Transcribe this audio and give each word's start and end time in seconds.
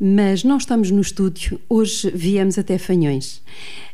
mas 0.00 0.44
não 0.44 0.56
estamos 0.56 0.90
no 0.90 1.00
estúdio. 1.00 1.60
Hoje 1.68 2.10
viemos 2.14 2.58
até 2.58 2.78
Fanhões. 2.78 3.42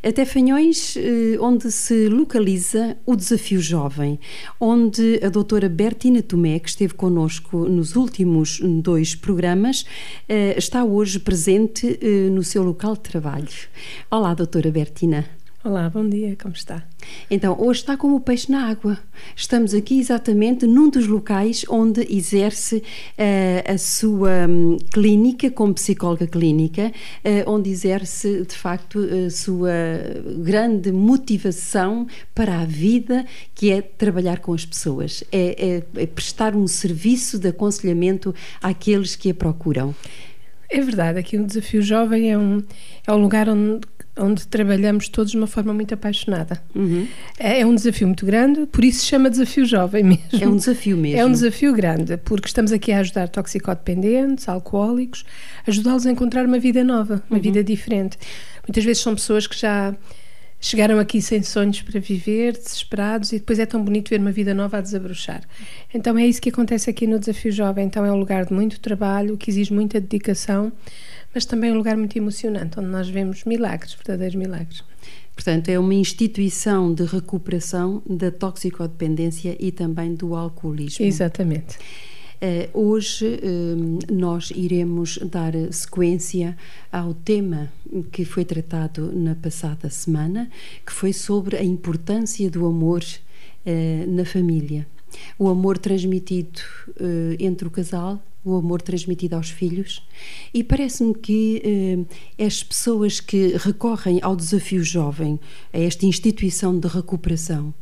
Até 0.03 0.25
Fanhões, 0.25 0.97
eh, 0.97 1.37
onde 1.41 1.73
se 1.73 2.09
localiza 2.09 2.97
o 3.05 3.17
Desafio 3.17 3.61
Jovem, 3.61 4.19
onde 4.61 5.21
a 5.25 5.29
doutora 5.29 5.69
Bertina 5.69 6.23
Tomé, 6.23 6.59
que 6.61 6.69
esteve 6.69 6.95
connosco 6.95 7.69
nos 7.69 7.97
últimos 7.97 8.61
dois 8.63 9.15
programas, 9.15 9.85
eh, 10.29 10.55
está 10.57 10.85
hoje 10.85 11.19
presente 11.19 11.99
eh, 12.01 12.31
no 12.31 12.45
seu 12.45 12.63
local 12.63 12.95
de 12.95 13.01
trabalho. 13.01 13.49
Olá, 14.11 14.35
doutora 14.35 14.71
Bertina. 14.71 15.38
Olá, 15.65 15.91
bom 15.91 16.09
dia, 16.09 16.37
como 16.41 16.55
está? 16.55 16.85
Então, 17.29 17.57
hoje 17.59 17.81
está 17.81 17.97
como 17.97 18.15
o 18.15 18.21
peixe 18.21 18.51
na 18.51 18.69
água. 18.69 18.97
Estamos 19.35 19.75
aqui 19.75 19.99
exatamente 19.99 20.69
num 20.69 20.89
dos 20.89 21.09
locais 21.09 21.65
onde 21.69 22.07
exerce 22.15 22.77
uh, 22.77 23.73
a 23.73 23.77
sua 23.77 24.47
um, 24.49 24.77
clínica 24.93 25.51
como 25.51 25.75
psicóloga 25.75 26.29
clínica, 26.29 26.93
uh, 27.25 27.51
onde 27.51 27.71
exerce 27.71 28.45
de 28.45 28.55
facto 28.55 29.01
a 29.01 29.31
sua 29.31 29.69
grande 30.39 30.93
motivação 30.93 32.07
para 32.33 32.61
a 32.61 32.65
vida, 32.65 33.27
que 33.53 33.73
é 33.73 33.83
trabalhar 33.83 34.39
com 34.39 34.55
as 34.55 34.65
pessoas, 34.65 35.25
é, 35.33 35.83
é, 35.97 36.03
é 36.03 36.07
prestar 36.07 36.55
um 36.55 36.69
serviço 36.69 37.37
de 37.37 37.49
aconselhamento 37.49 38.33
àqueles 38.63 39.17
que 39.17 39.29
a 39.29 39.35
procuram. 39.35 39.93
É 40.71 40.81
verdade, 40.83 41.19
aqui 41.19 41.37
o 41.39 41.45
Desafio 41.45 41.81
Jovem 41.81 42.31
é 42.31 42.39
um, 42.39 42.63
é 43.07 43.13
um 43.13 43.17
lugar 43.17 43.49
onde 43.49 43.81
onde 44.19 44.47
trabalhamos 44.47 45.09
todos 45.09 45.31
de 45.31 45.39
uma 45.39 45.47
forma 45.47 45.73
muito 45.73 45.95
apaixonada. 45.95 46.61
Uhum. 46.75 47.07
É, 47.39 47.61
é, 47.61 47.67
um 47.67 47.75
desafio 47.75 48.07
muito 48.07 48.27
grande, 48.27 48.67
por 48.67 48.85
isso 48.85 49.01
se 49.01 49.07
chama 49.07 49.31
Desafio 49.31 49.65
Jovem 49.65 50.03
mesmo. 50.03 50.25
É 50.41 50.49
um 50.49 50.57
desafio 50.57 50.97
mesmo. 50.97 51.19
É 51.19 51.25
um 51.25 51.33
desafio 51.33 51.73
grande, 51.75 52.17
porque 52.19 52.47
estamos 52.47 52.71
aqui 52.71 52.93
a 52.93 52.99
ajudar 53.01 53.29
toxicodependentes, 53.29 54.49
alcoólicos, 54.49 55.25
ajudá-los 55.67 56.07
a 56.07 56.11
encontrar 56.11 56.47
uma 56.47 56.59
vida 56.59 56.85
nova, 56.85 57.23
uma 57.29 57.37
uhum. 57.37 57.43
vida 57.43 57.65
diferente. 57.65 58.19
Muitas 58.67 58.85
vezes 58.85 59.03
são 59.03 59.15
pessoas 59.15 59.47
que 59.47 59.59
já 59.59 59.95
chegaram 60.61 60.99
aqui 60.99 61.23
sem 61.23 61.43
sonhos 61.43 61.83
para 61.83 62.01
viver, 62.01 62.53
desesperados, 62.53 63.33
e 63.33 63.39
depois 63.39 63.59
é 63.59 63.67
tão 63.67 63.83
bonito 63.83 64.11
ver 64.11 64.21
uma 64.21 64.33
vida 64.33 64.53
nova 64.53 64.79
a 64.79 64.81
desabrochar. 64.81 65.43
Então 65.93 66.19
é 66.19 66.27
isso 66.27 66.41
que 66.41 66.49
acontece 66.49 66.91
aqui 66.91 67.07
no 67.07 67.19
Desafio 67.19 67.53
Jovem. 67.53 67.87
Então 67.87 68.05
é 68.05 68.13
um 68.13 68.17
lugar 68.17 68.45
de 68.45 68.53
muito 68.53 68.81
trabalho, 68.81 69.37
que 69.37 69.51
exige 69.51 69.73
muita 69.73 70.01
dedicação 70.01 70.73
mas 71.35 71.45
também 71.45 71.73
um 71.73 71.77
lugar 71.77 71.97
muito 71.97 72.17
emocionante, 72.17 72.79
onde 72.79 72.89
nós 72.89 73.09
vemos 73.09 73.45
milagres, 73.45 73.95
verdadeiros 73.95 74.35
milagres. 74.35 74.83
Portanto, 75.35 75.69
é 75.69 75.79
uma 75.79 75.95
instituição 75.95 76.93
de 76.93 77.05
recuperação 77.05 78.03
da 78.05 78.31
toxicodependência 78.31 79.57
e 79.61 79.71
também 79.71 80.15
do 80.15 80.35
alcoolismo. 80.35 81.07
Exatamente. 81.07 81.79
Uh, 82.41 82.71
hoje 82.73 83.27
uh, 83.27 84.13
nós 84.13 84.53
iremos 84.55 85.19
dar 85.19 85.53
sequência 85.73 86.57
ao 86.91 87.13
tema 87.13 87.69
que 88.13 88.25
foi 88.25 88.45
tratado 88.45 89.13
na 89.13 89.35
passada 89.35 89.91
semana, 89.91 90.49
que 90.87 90.93
foi 90.93 91.13
sobre 91.13 91.57
a 91.57 91.65
importância 91.65 92.49
do 92.49 92.65
amor 92.65 93.03
uh, 93.03 94.11
na 94.13 94.25
família. 94.25 94.87
O 95.39 95.49
amor 95.49 95.79
transmitido 95.79 96.61
entre 97.39 97.67
o 97.67 97.71
casal 97.71 98.23
o 98.45 98.57
amor 98.57 98.81
transmitido 98.81 99.37
aos 99.37 99.51
filhos. 99.51 100.07
E 100.53 100.63
parece-me 100.65 101.15
que 101.15 102.07
eh, 102.39 102.45
as 102.45 102.63
pessoas 102.63 103.21
que 103.21 103.57
recorrem 103.57 104.21
ao 104.23 104.37
desafio 104.37 104.83
jovem, 104.83 105.39
a 105.73 105.79
esta 105.79 106.07
instituição 106.07 106.79
de 106.79 106.89
recuperação, 106.89 107.75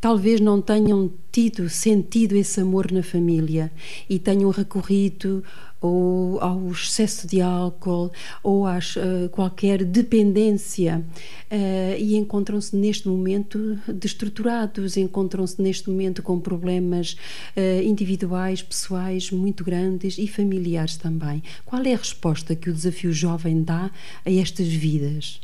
talvez 0.00 0.40
não 0.40 0.60
tenham 0.60 1.10
tido 1.32 1.68
sentido 1.70 2.36
esse 2.36 2.60
amor 2.60 2.92
na 2.92 3.02
família 3.02 3.72
e 4.08 4.18
tenham 4.18 4.50
recorrido 4.50 5.42
ou 5.84 6.40
ao 6.40 6.70
excesso 6.70 7.26
de 7.26 7.42
álcool 7.42 8.10
ou 8.42 8.66
a 8.66 8.78
uh, 8.78 9.28
qualquer 9.28 9.84
dependência 9.84 11.04
uh, 11.50 11.98
e 11.98 12.16
encontram-se 12.16 12.74
neste 12.74 13.06
momento 13.06 13.78
destruturados, 13.86 14.96
encontram-se 14.96 15.60
neste 15.60 15.90
momento 15.90 16.22
com 16.22 16.40
problemas 16.40 17.18
uh, 17.54 17.82
individuais, 17.82 18.62
pessoais 18.62 19.30
muito 19.30 19.62
grandes 19.62 20.16
e 20.16 20.26
familiares 20.26 20.96
também. 20.96 21.42
Qual 21.66 21.82
é 21.84 21.92
a 21.92 21.98
resposta 21.98 22.56
que 22.56 22.70
o 22.70 22.72
desafio 22.72 23.12
jovem 23.12 23.62
dá 23.62 23.90
a 24.24 24.32
estas 24.32 24.68
vidas? 24.68 25.38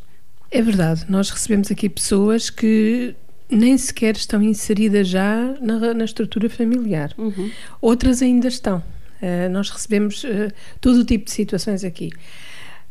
É 0.51 0.63
verdade, 0.63 1.05
nós 1.07 1.29
recebemos 1.29 1.71
aqui 1.71 1.89
pessoas 1.89 2.49
que 2.49 3.15
nem 3.51 3.77
sequer 3.77 4.17
estão 4.17 4.43
inseridas 4.43 5.07
já 5.09 5.55
na, 5.61 5.93
na 5.93 6.05
estrutura 6.05 6.49
familiar. 6.49 7.13
Uhum. 7.19 7.51
Outras 7.81 8.23
ainda 8.23 8.49
estão. 8.49 8.83
Uh, 9.23 9.51
nós 9.51 9.71
recebemos 9.71 10.25
uh, 10.25 10.53
todo 10.81 11.01
o 11.01 11.05
tipo 11.05 11.27
de 11.27 11.31
situações 11.31 11.85
aqui. 11.85 12.11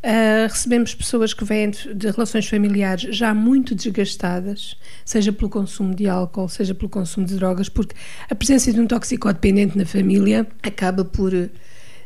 Uh, 0.02 0.48
recebemos 0.48 0.96
pessoas 0.96 1.34
que 1.34 1.44
vêm 1.44 1.72
de, 1.72 1.94
de, 1.94 2.10
relações 2.10 2.48
familiares 2.48 3.14
já 3.14 3.34
muito 3.34 3.76
desgastadas, 3.76 4.78
seja 5.04 5.34
pelo 5.34 5.50
consumo 5.50 5.94
de 5.94 6.08
álcool, 6.08 6.48
seja 6.48 6.74
pelo 6.74 6.88
consumo 6.88 7.26
de 7.26 7.36
drogas, 7.36 7.68
porque 7.68 7.96
a 8.30 8.34
presença 8.34 8.72
de 8.72 8.80
um 8.80 8.88
toxicodependente 8.88 9.78
na 9.78 9.86
família 9.86 10.48
acaba 10.64 11.04
por 11.04 11.34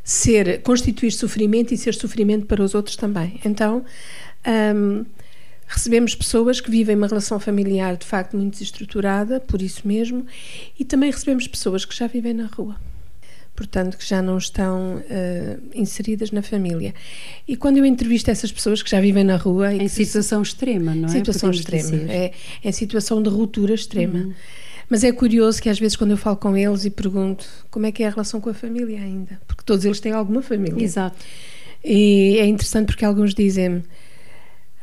ser 0.04 0.64
constituir 0.64 1.12
sofrimento 1.12 1.72
e 1.72 1.78
ser 1.78 1.94
sofrimento 1.94 2.48
para 2.48 2.64
os 2.64 2.74
outros 2.74 2.96
também. 2.96 3.40
Então, 3.46 3.86
um, 4.76 5.06
recebemos 5.68 6.16
pessoas 6.16 6.60
que 6.60 6.72
vivem 6.72 6.96
uma 6.96 7.08
relação 7.08 7.40
familiar 7.40 7.96
de 7.96 8.08
facto 8.08 8.36
muito 8.36 8.54
desestruturada, 8.54 9.40
por 9.40 9.62
isso 9.62 9.88
mesmo, 9.88 10.26
e 10.80 10.84
também 10.84 11.12
recebemos 11.12 11.48
pessoas 11.48 11.86
que 11.86 11.96
já 11.96 12.08
vivem 12.08 12.34
na 12.34 12.48
rua 12.48 12.76
portanto, 13.56 13.98
que 13.98 14.06
já 14.08 14.22
não 14.22 14.38
estão 14.38 14.98
uh, 14.98 15.62
inseridas 15.74 16.32
na 16.32 16.42
família. 16.42 16.94
E 17.48 17.56
quando 17.56 17.78
eu 17.78 17.86
entrevisto 17.86 18.32
essas 18.32 18.52
pessoas 18.52 18.82
que 18.82 18.90
já 18.90 19.00
vivem 19.00 19.24
na 19.24 19.38
rua... 19.38 19.74
Em 19.74 19.88
situação 19.88 20.44
se... 20.44 20.52
extrema, 20.52 20.96
não 20.96 21.08
é? 21.08 21.12
Situação 21.12 21.52
Podemos 21.52 21.60
extrema, 21.60 22.12
é, 22.12 22.32
é 22.64 22.72
situação 22.72 23.22
de 23.22 23.30
ruptura 23.30 23.74
extrema. 23.74 24.20
Uhum. 24.20 24.34
Mas 24.90 25.04
é 25.04 25.12
curioso 25.12 25.62
que 25.62 25.70
às 25.70 25.80
vezes 25.80 25.96
quando 25.96 26.12
eu 26.12 26.18
falo 26.18 26.38
com 26.38 26.56
eles 26.56 26.86
e 26.86 26.90
pergunto 26.90 27.48
como 27.72 27.86
é 27.86 27.92
que 27.92 28.04
é 28.04 28.08
a 28.08 28.10
relação 28.10 28.42
com 28.42 28.50
a 28.50 28.54
família 28.54 29.00
ainda, 29.00 29.40
porque 29.48 29.64
todos 29.66 29.86
eles 29.86 30.00
têm 30.00 30.12
alguma 30.12 30.42
família. 30.42 30.84
Exato. 30.84 31.18
E 31.84 32.38
é 32.40 32.46
interessante 32.46 32.88
porque 32.88 33.06
alguns 33.06 33.34
dizem 33.34 33.84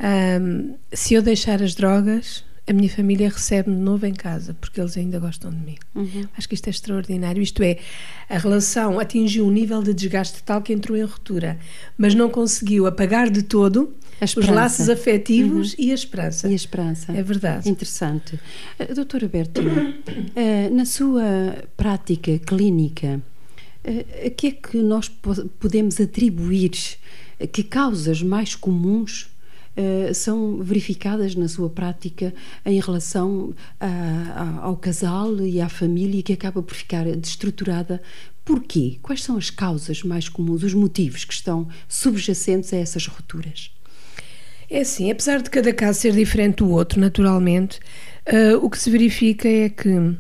um, 0.01 0.75
se 0.93 1.15
eu 1.15 1.23
deixar 1.23 1.63
as 1.63 1.75
drogas 1.75 2.45
a 2.71 2.73
minha 2.73 2.89
família 2.89 3.29
recebe-me 3.29 3.77
de 3.77 3.83
novo 3.83 4.07
em 4.07 4.15
casa, 4.15 4.55
porque 4.61 4.81
eles 4.81 4.97
ainda 4.97 5.19
gostam 5.19 5.51
de 5.51 5.57
mim. 5.57 5.77
Uhum. 5.93 6.29
Acho 6.39 6.49
que 6.49 6.55
isto 6.55 6.69
é 6.69 6.71
extraordinário. 6.71 7.43
Isto 7.43 7.65
é, 7.65 7.79
a 8.29 8.39
relação 8.39 9.01
atingiu 9.01 9.45
um 9.45 9.51
nível 9.51 9.83
de 9.83 9.93
desgaste 9.93 10.41
tal 10.45 10.63
que 10.63 10.73
entrou 10.73 10.97
em 10.97 11.03
ruptura, 11.03 11.59
mas 11.99 12.15
não 12.15 12.31
conseguiu 12.31 12.87
apagar 12.87 13.29
de 13.29 13.43
todo 13.43 13.93
os 14.23 14.47
laços 14.47 14.89
afetivos 14.89 15.73
uhum. 15.73 15.85
e 15.85 15.91
a 15.91 15.95
esperança. 15.95 16.49
E 16.49 16.53
a 16.53 16.55
esperança. 16.55 17.13
É 17.13 17.23
verdade. 17.25 17.69
Interessante. 17.69 18.39
Uh, 18.79 18.95
doutora 18.95 19.27
Bertina, 19.27 19.97
uh, 20.07 20.75
na 20.75 20.85
sua 20.85 21.65
prática 21.77 22.39
clínica, 22.39 23.21
uh, 23.85 24.27
a 24.27 24.31
que 24.31 24.47
é 24.47 24.51
que 24.53 24.77
nós 24.77 25.09
podemos 25.59 26.01
atribuir, 26.01 26.71
que 27.51 27.65
causas 27.65 28.23
mais 28.23 28.55
comuns 28.55 29.29
eh, 29.77 30.13
são 30.13 30.63
verificadas 30.63 31.35
na 31.37 31.47
sua 31.47 31.71
prática 31.71 32.35
em 32.67 32.81
relação 32.81 33.55
a, 33.79 33.87
a, 33.87 34.65
ao 34.65 34.77
casal 34.77 35.41
e 35.41 35.61
à 35.61 35.69
família 35.69 36.23
que 36.23 36.33
acaba 36.33 36.63
por 36.63 36.75
ficar 36.75 37.05
destruturada. 37.17 38.03
Porquê? 38.45 38.99
Quais 39.01 39.23
são 39.23 39.37
as 39.37 39.49
causas 39.49 40.03
mais 40.03 40.29
comuns, 40.29 40.65
os 40.65 40.75
motivos 40.75 41.25
que 41.25 41.33
estão 41.33 41.69
subjacentes 41.89 42.73
a 42.73 42.79
essas 42.79 43.07
rupturas? 43.07 43.71
É 44.69 44.81
assim, 44.81 45.11
apesar 45.11 45.41
de 45.41 45.51
cada 45.51 45.73
caso 45.73 46.01
ser 46.01 46.13
diferente 46.13 46.57
do 46.57 46.71
outro, 46.71 47.01
naturalmente, 47.01 47.79
uh, 48.27 48.57
o 48.65 48.69
que 48.69 48.79
se 48.79 48.91
verifica 48.91 49.49
é 49.49 49.69
que 49.69 50.17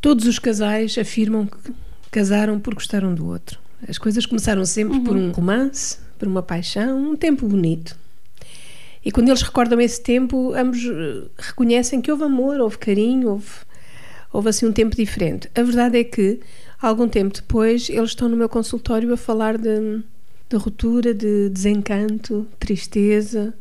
todos 0.00 0.26
os 0.26 0.38
casais 0.38 0.96
afirmam 0.98 1.46
que 1.46 1.72
casaram 2.10 2.58
por 2.58 2.74
gostaram 2.74 3.14
do 3.14 3.26
outro. 3.26 3.58
As 3.86 3.98
coisas 3.98 4.26
começaram 4.26 4.64
sempre 4.64 4.98
uhum. 4.98 5.04
por 5.04 5.16
um 5.16 5.30
romance, 5.30 5.98
por 6.18 6.26
uma 6.26 6.42
paixão, 6.42 7.12
um 7.12 7.16
tempo 7.16 7.46
bonito. 7.46 7.96
E 9.04 9.10
quando 9.10 9.28
eles 9.28 9.42
recordam 9.42 9.80
esse 9.80 10.02
tempo, 10.02 10.52
ambos 10.54 10.84
eh, 10.84 11.28
reconhecem 11.38 12.00
que 12.00 12.12
houve 12.12 12.24
amor, 12.24 12.60
houve 12.60 12.78
carinho, 12.78 13.30
houve, 13.30 13.48
houve 14.32 14.48
assim 14.50 14.66
um 14.66 14.72
tempo 14.72 14.94
diferente. 14.94 15.50
A 15.54 15.62
verdade 15.62 15.98
é 15.98 16.04
que, 16.04 16.40
algum 16.80 17.08
tempo 17.08 17.34
depois, 17.34 17.88
eles 17.88 18.10
estão 18.10 18.28
no 18.28 18.36
meu 18.36 18.48
consultório 18.48 19.12
a 19.12 19.16
falar 19.16 19.56
de, 19.56 20.02
de 20.48 20.56
ruptura, 20.56 21.14
de 21.14 21.48
desencanto, 21.48 22.46
tristeza 22.58 23.54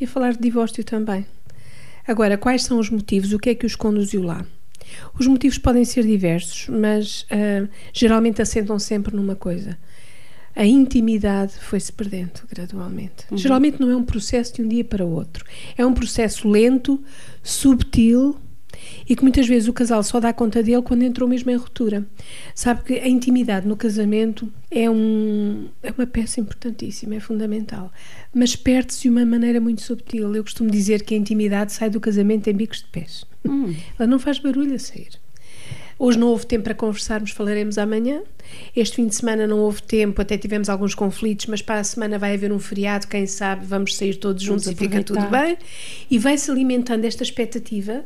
e 0.00 0.04
a 0.04 0.08
falar 0.08 0.32
de 0.32 0.40
divórcio 0.40 0.82
também. 0.82 1.24
Agora, 2.06 2.36
quais 2.36 2.64
são 2.64 2.80
os 2.80 2.90
motivos? 2.90 3.32
O 3.32 3.38
que 3.38 3.50
é 3.50 3.54
que 3.54 3.66
os 3.66 3.76
conduziu 3.76 4.22
lá? 4.24 4.44
Os 5.18 5.26
motivos 5.28 5.58
podem 5.58 5.84
ser 5.84 6.04
diversos, 6.04 6.66
mas 6.68 7.22
uh, 7.22 7.68
geralmente 7.92 8.42
assentam 8.42 8.78
sempre 8.78 9.14
numa 9.14 9.36
coisa. 9.36 9.78
A 10.54 10.66
intimidade 10.66 11.54
foi-se 11.60 11.92
perdendo 11.92 12.42
gradualmente. 12.50 13.26
Uhum. 13.30 13.38
Geralmente 13.38 13.80
não 13.80 13.90
é 13.90 13.96
um 13.96 14.04
processo 14.04 14.54
de 14.54 14.62
um 14.62 14.68
dia 14.68 14.84
para 14.84 15.04
o 15.04 15.10
outro. 15.10 15.44
É 15.76 15.84
um 15.84 15.94
processo 15.94 16.48
lento, 16.48 17.02
subtil 17.42 18.36
e 19.08 19.14
que 19.16 19.22
muitas 19.22 19.46
vezes 19.46 19.68
o 19.68 19.72
casal 19.72 20.02
só 20.02 20.20
dá 20.20 20.32
conta 20.32 20.62
dele 20.62 20.82
quando 20.82 21.02
entrou 21.02 21.28
mesmo 21.28 21.50
em 21.50 21.56
ruptura. 21.56 22.06
Sabe 22.54 22.82
que 22.84 22.94
a 22.94 23.08
intimidade 23.08 23.66
no 23.66 23.76
casamento 23.76 24.50
é, 24.70 24.88
um, 24.90 25.68
é 25.82 25.92
uma 25.96 26.06
peça 26.06 26.40
importantíssima, 26.40 27.14
é 27.14 27.20
fundamental, 27.20 27.92
mas 28.34 28.56
perde-se 28.56 29.02
de 29.02 29.10
uma 29.10 29.24
maneira 29.24 29.60
muito 29.60 29.82
subtil. 29.82 30.34
Eu 30.34 30.42
costumo 30.42 30.70
dizer 30.70 31.02
que 31.02 31.14
a 31.14 31.18
intimidade 31.18 31.72
sai 31.72 31.90
do 31.90 32.00
casamento 32.00 32.48
em 32.48 32.54
bicos 32.54 32.78
de 32.78 32.86
pés. 32.86 33.24
Hum. 33.44 33.74
Ela 33.98 34.06
não 34.06 34.18
faz 34.18 34.38
barulho 34.38 34.74
a 34.74 34.78
sair. 34.78 35.10
Hoje 35.98 36.18
não 36.18 36.28
houve 36.28 36.46
tempo 36.46 36.64
para 36.64 36.74
conversarmos, 36.74 37.30
falaremos 37.30 37.78
amanhã. 37.78 38.22
Este 38.74 38.96
fim 38.96 39.06
de 39.06 39.14
semana 39.14 39.46
não 39.46 39.58
houve 39.58 39.82
tempo, 39.82 40.20
até 40.20 40.36
tivemos 40.36 40.68
alguns 40.68 40.94
conflitos, 40.94 41.46
mas 41.46 41.62
para 41.62 41.80
a 41.80 41.84
semana 41.84 42.18
vai 42.18 42.34
haver 42.34 42.52
um 42.52 42.58
feriado, 42.58 43.06
quem 43.06 43.26
sabe 43.26 43.64
vamos 43.66 43.96
sair 43.96 44.16
todos 44.16 44.42
juntos 44.42 44.64
vamos 44.64 44.80
e 44.80 44.84
fica 44.84 45.02
tudo 45.02 45.26
bem. 45.28 45.56
E 46.10 46.18
vai-se 46.18 46.50
alimentando 46.50 47.04
esta 47.04 47.22
expectativa 47.22 48.04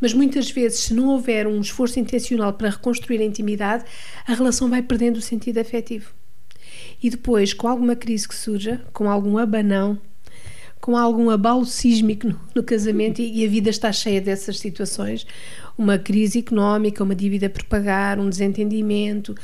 mas 0.00 0.12
muitas 0.12 0.50
vezes, 0.50 0.80
se 0.80 0.94
não 0.94 1.08
houver 1.08 1.46
um 1.46 1.60
esforço 1.60 1.98
intencional 1.98 2.52
para 2.52 2.70
reconstruir 2.70 3.20
a 3.20 3.24
intimidade, 3.24 3.84
a 4.26 4.34
relação 4.34 4.68
vai 4.68 4.82
perdendo 4.82 5.16
o 5.16 5.22
sentido 5.22 5.58
afetivo. 5.58 6.12
E 7.02 7.10
depois, 7.10 7.52
com 7.52 7.68
alguma 7.68 7.96
crise 7.96 8.28
que 8.28 8.34
surja, 8.34 8.82
com 8.92 9.10
algum 9.10 9.38
abanão, 9.38 9.98
com 10.80 10.96
algum 10.96 11.30
abalo 11.30 11.64
sísmico 11.64 12.28
no, 12.28 12.40
no 12.54 12.62
casamento, 12.62 13.20
e, 13.20 13.42
e 13.42 13.46
a 13.46 13.48
vida 13.48 13.70
está 13.70 13.92
cheia 13.92 14.20
dessas 14.20 14.58
situações 14.58 15.26
uma 15.78 15.98
crise 15.98 16.38
económica, 16.38 17.04
uma 17.04 17.14
dívida 17.14 17.50
por 17.50 17.64
pagar, 17.64 18.18
um 18.18 18.28
desentendimento, 18.28 19.34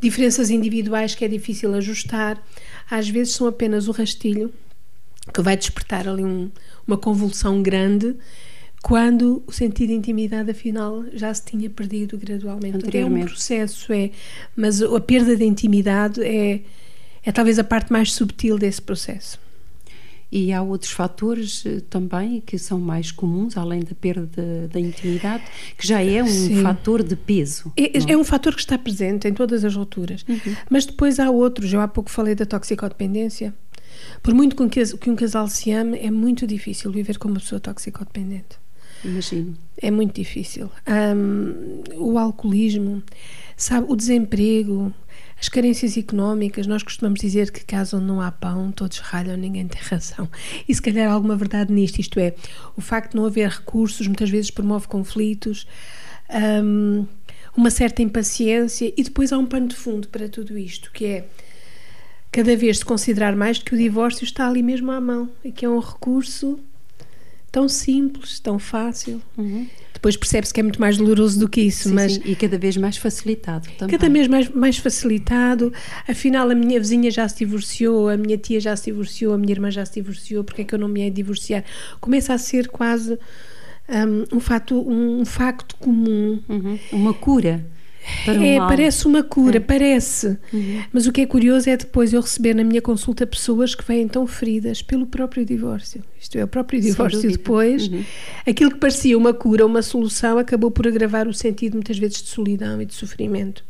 diferenças 0.00 0.50
individuais 0.50 1.14
que 1.14 1.24
é 1.24 1.28
difícil 1.28 1.74
ajustar, 1.74 2.42
às 2.90 3.08
vezes 3.08 3.34
são 3.34 3.46
apenas 3.46 3.88
o 3.88 3.92
rastilho 3.92 4.52
que 5.32 5.42
vai 5.42 5.56
despertar 5.56 6.08
ali 6.08 6.24
um, 6.24 6.50
uma 6.86 6.96
convulsão 6.96 7.62
grande 7.62 8.16
quando 8.82 9.42
o 9.46 9.52
sentido 9.52 9.88
de 9.90 9.94
intimidade 9.94 10.50
afinal 10.50 11.04
já 11.12 11.32
se 11.34 11.44
tinha 11.44 11.68
perdido 11.68 12.16
gradualmente. 12.16 12.96
É 12.96 13.04
um 13.04 13.26
processo, 13.26 13.92
é, 13.92 14.10
mas 14.56 14.80
a 14.80 15.00
perda 15.00 15.36
de 15.36 15.44
intimidade 15.44 16.22
é, 16.22 16.62
é 17.22 17.32
talvez 17.32 17.58
a 17.58 17.64
parte 17.64 17.92
mais 17.92 18.12
subtil 18.12 18.58
desse 18.58 18.80
processo. 18.80 19.38
E 20.32 20.52
há 20.52 20.62
outros 20.62 20.92
fatores 20.92 21.64
eh, 21.66 21.80
também 21.90 22.40
que 22.40 22.56
são 22.56 22.78
mais 22.78 23.10
comuns, 23.10 23.56
além 23.56 23.80
da 23.80 23.94
perda 23.94 24.68
da 24.68 24.78
intimidade, 24.78 25.42
que 25.76 25.86
já 25.86 26.00
é 26.00 26.22
um 26.22 26.28
Sim. 26.28 26.62
fator 26.62 27.02
de 27.02 27.16
peso. 27.16 27.72
É, 27.76 27.98
é, 27.98 28.12
é, 28.12 28.16
um 28.16 28.22
fator 28.22 28.54
que 28.54 28.60
está 28.60 28.78
presente 28.78 29.26
em 29.26 29.34
todas 29.34 29.64
as 29.64 29.76
alturas. 29.76 30.24
Uhum. 30.28 30.54
Mas 30.70 30.86
depois 30.86 31.18
há 31.18 31.28
outros. 31.30 31.72
Eu 31.72 31.80
há 31.80 31.88
pouco 31.88 32.10
falei 32.10 32.36
da 32.36 32.46
toxicodependência. 32.46 33.52
Por 34.22 34.32
muito 34.32 34.56
que 34.68 35.10
um 35.10 35.16
casal 35.16 35.48
se 35.48 35.72
ame, 35.72 35.98
é 35.98 36.10
muito 36.10 36.46
difícil 36.46 36.92
viver 36.92 37.18
com 37.18 37.28
uma 37.28 37.40
pessoa 37.40 37.60
toxicodependente. 37.60 38.58
Imagino. 39.04 39.56
É 39.80 39.90
muito 39.90 40.14
difícil. 40.14 40.70
Um, 40.86 41.82
o 41.96 42.18
alcoolismo, 42.18 43.02
sabe, 43.56 43.86
o 43.88 43.96
desemprego, 43.96 44.92
as 45.40 45.48
carências 45.48 45.96
económicas, 45.96 46.66
nós 46.66 46.82
costumamos 46.82 47.18
dizer 47.18 47.50
que 47.50 47.64
caso 47.64 47.98
não 47.98 48.20
há 48.20 48.30
pão, 48.30 48.70
todos 48.70 48.98
ralham, 48.98 49.36
ninguém 49.38 49.66
tem 49.66 49.80
razão. 49.88 50.28
E 50.68 50.74
se 50.74 50.82
calhar 50.82 51.10
há 51.10 51.12
alguma 51.12 51.34
verdade 51.34 51.72
nisto, 51.72 51.98
isto 51.98 52.20
é, 52.20 52.34
o 52.76 52.80
facto 52.82 53.12
de 53.12 53.16
não 53.16 53.24
haver 53.24 53.48
recursos 53.48 54.06
muitas 54.06 54.28
vezes 54.28 54.50
promove 54.50 54.86
conflitos, 54.86 55.66
um, 56.62 57.06
uma 57.56 57.70
certa 57.70 58.02
impaciência 58.02 58.92
e 58.94 59.02
depois 59.02 59.32
há 59.32 59.38
um 59.38 59.46
pano 59.46 59.68
de 59.68 59.76
fundo 59.76 60.08
para 60.08 60.28
tudo 60.28 60.58
isto, 60.58 60.92
que 60.92 61.06
é 61.06 61.24
cada 62.30 62.54
vez 62.54 62.78
se 62.78 62.84
considerar 62.84 63.34
mais 63.34 63.58
que 63.58 63.74
o 63.74 63.78
divórcio 63.78 64.24
está 64.24 64.46
ali 64.46 64.62
mesmo 64.62 64.90
à 64.92 65.00
mão 65.00 65.28
e 65.42 65.50
que 65.50 65.64
é 65.64 65.68
um 65.68 65.78
recurso 65.78 66.60
tão 67.50 67.66
simples, 67.66 68.38
tão 68.38 68.58
fácil. 68.58 69.20
Uhum. 69.36 69.66
Depois 70.00 70.16
percebe-se 70.16 70.54
que 70.54 70.60
é 70.60 70.62
muito 70.62 70.80
mais 70.80 70.96
doloroso 70.96 71.38
do 71.38 71.46
que 71.46 71.60
isso, 71.60 71.90
sim, 71.90 71.94
mas 71.94 72.14
sim. 72.14 72.22
e 72.24 72.34
cada 72.34 72.56
vez 72.56 72.74
mais 72.78 72.96
facilitado 72.96 73.68
também. 73.76 73.98
Cada 73.98 74.10
vez 74.10 74.28
mais, 74.28 74.48
mais 74.48 74.78
facilitado. 74.78 75.70
Afinal, 76.08 76.50
a 76.50 76.54
minha 76.54 76.80
vizinha 76.80 77.10
já 77.10 77.28
se 77.28 77.36
divorciou, 77.44 78.08
a 78.08 78.16
minha 78.16 78.38
tia 78.38 78.58
já 78.58 78.74
se 78.74 78.86
divorciou, 78.86 79.34
a 79.34 79.38
minha 79.38 79.52
irmã 79.52 79.70
já 79.70 79.84
se 79.84 79.92
divorciou, 80.00 80.42
porque 80.42 80.62
é 80.62 80.64
que 80.64 80.74
eu 80.74 80.78
não 80.78 80.88
me 80.88 81.02
hei 81.02 81.10
de 81.10 81.16
divorciar? 81.16 81.62
Começa 82.00 82.32
a 82.32 82.38
ser 82.38 82.68
quase 82.68 83.18
um, 83.90 84.36
um, 84.36 84.40
fato, 84.40 84.88
um 84.88 85.22
facto 85.26 85.76
comum. 85.76 86.40
Uhum. 86.48 86.78
Uma 86.92 87.12
cura 87.12 87.62
é, 88.26 88.58
parece 88.58 89.06
uma 89.06 89.22
cura, 89.22 89.56
é. 89.56 89.60
parece. 89.60 90.38
Uhum. 90.52 90.82
Mas 90.92 91.06
o 91.06 91.12
que 91.12 91.22
é 91.22 91.26
curioso 91.26 91.68
é 91.68 91.76
depois 91.76 92.12
eu 92.12 92.20
receber 92.20 92.54
na 92.54 92.64
minha 92.64 92.82
consulta 92.82 93.26
pessoas 93.26 93.74
que 93.74 93.84
vêm 93.84 94.06
tão 94.06 94.26
feridas 94.26 94.82
pelo 94.82 95.06
próprio 95.06 95.44
divórcio. 95.44 96.02
Isto 96.20 96.38
é, 96.38 96.44
o 96.44 96.48
próprio 96.48 96.80
divórcio 96.80 97.30
depois. 97.30 97.88
Uhum. 97.88 98.04
Aquilo 98.46 98.70
que 98.70 98.78
parecia 98.78 99.16
uma 99.16 99.32
cura, 99.32 99.64
uma 99.64 99.82
solução, 99.82 100.38
acabou 100.38 100.70
por 100.70 100.86
agravar 100.86 101.28
o 101.28 101.34
sentido 101.34 101.74
muitas 101.74 101.98
vezes 101.98 102.22
de 102.22 102.28
solidão 102.28 102.80
e 102.80 102.86
de 102.86 102.94
sofrimento. 102.94 103.64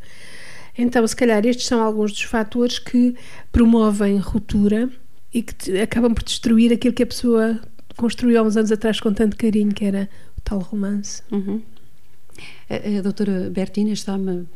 Então, 0.77 1.07
se 1.07 1.15
calhar, 1.15 1.45
estes 1.45 1.67
são 1.67 1.83
alguns 1.83 2.13
dos 2.13 2.23
fatores 2.23 2.79
que 2.79 3.15
promovem 3.53 4.17
ruptura 4.19 4.89
e 5.33 5.43
que 5.43 5.55
te, 5.55 5.79
acabam 5.79 6.15
por 6.15 6.25
destruir 6.25 6.73
aquilo 6.73 6.95
que 6.95 7.03
a 7.03 7.07
pessoa 7.07 7.61
construiu 7.97 8.41
há 8.41 8.43
uns 8.43 8.57
anos 8.57 8.73
atrás 8.73 9.01
com 9.01 9.13
tanto 9.13 9.37
carinho, 9.37 9.73
que 9.73 9.85
era 9.85 10.09
o 10.37 10.41
tal 10.41 10.59
romance. 10.61 11.23
Uhum. 11.31 11.61
A, 12.69 13.03
doutora 13.03 13.51
Bertina 13.51 13.93
está-me 13.93 14.47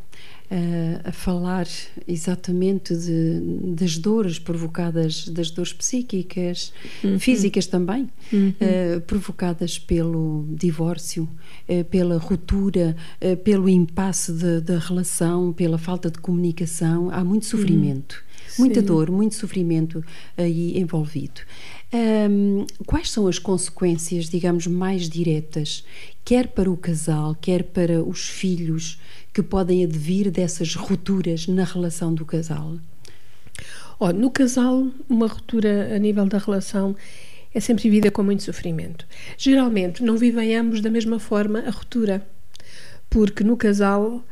a, 0.50 1.08
a 1.08 1.12
falar 1.12 1.66
exatamente 2.06 2.94
de, 2.94 3.40
das 3.74 3.98
dores 3.98 4.38
provocadas, 4.38 5.28
das 5.28 5.50
dores 5.50 5.72
psíquicas, 5.72 6.72
uhum. 7.02 7.18
físicas 7.18 7.66
também, 7.66 8.08
uhum. 8.32 8.50
uh, 8.50 9.00
provocadas 9.02 9.78
pelo 9.78 10.46
divórcio, 10.48 11.28
uh, 11.68 11.84
pela 11.84 12.18
ruptura, 12.18 12.96
uh, 13.20 13.36
pelo 13.38 13.68
impasse 13.68 14.32
da 14.60 14.78
relação, 14.78 15.52
pela 15.52 15.78
falta 15.78 16.10
de 16.10 16.18
comunicação. 16.18 17.10
Há 17.10 17.24
muito 17.24 17.46
sofrimento. 17.46 18.14
Uhum. 18.14 18.34
Muita 18.58 18.80
Sim. 18.80 18.86
dor, 18.86 19.10
muito 19.10 19.34
sofrimento 19.34 20.04
aí 20.36 20.78
envolvido. 20.78 21.40
Um, 21.92 22.66
quais 22.86 23.10
são 23.10 23.26
as 23.26 23.38
consequências, 23.38 24.28
digamos, 24.28 24.66
mais 24.66 25.08
diretas, 25.08 25.84
quer 26.24 26.48
para 26.48 26.70
o 26.70 26.76
casal, 26.76 27.36
quer 27.40 27.62
para 27.64 28.02
os 28.02 28.28
filhos, 28.28 28.98
que 29.34 29.42
podem 29.42 29.82
advir 29.82 30.30
dessas 30.30 30.76
rupturas 30.76 31.48
na 31.48 31.64
relação 31.64 32.14
do 32.14 32.24
casal? 32.24 32.76
Oh, 33.98 34.12
no 34.12 34.30
casal, 34.30 34.86
uma 35.08 35.26
ruptura 35.26 35.92
a 35.92 35.98
nível 35.98 36.24
da 36.26 36.38
relação 36.38 36.94
é 37.52 37.58
sempre 37.58 37.82
vivida 37.82 38.12
com 38.12 38.22
muito 38.22 38.44
sofrimento. 38.44 39.04
Geralmente 39.36 40.04
não 40.04 40.16
vivem 40.16 40.54
ambos 40.54 40.80
da 40.80 40.88
mesma 40.88 41.18
forma 41.18 41.58
a 41.60 41.70
ruptura, 41.70 42.24
porque 43.10 43.42
no 43.42 43.56
casal 43.56 44.24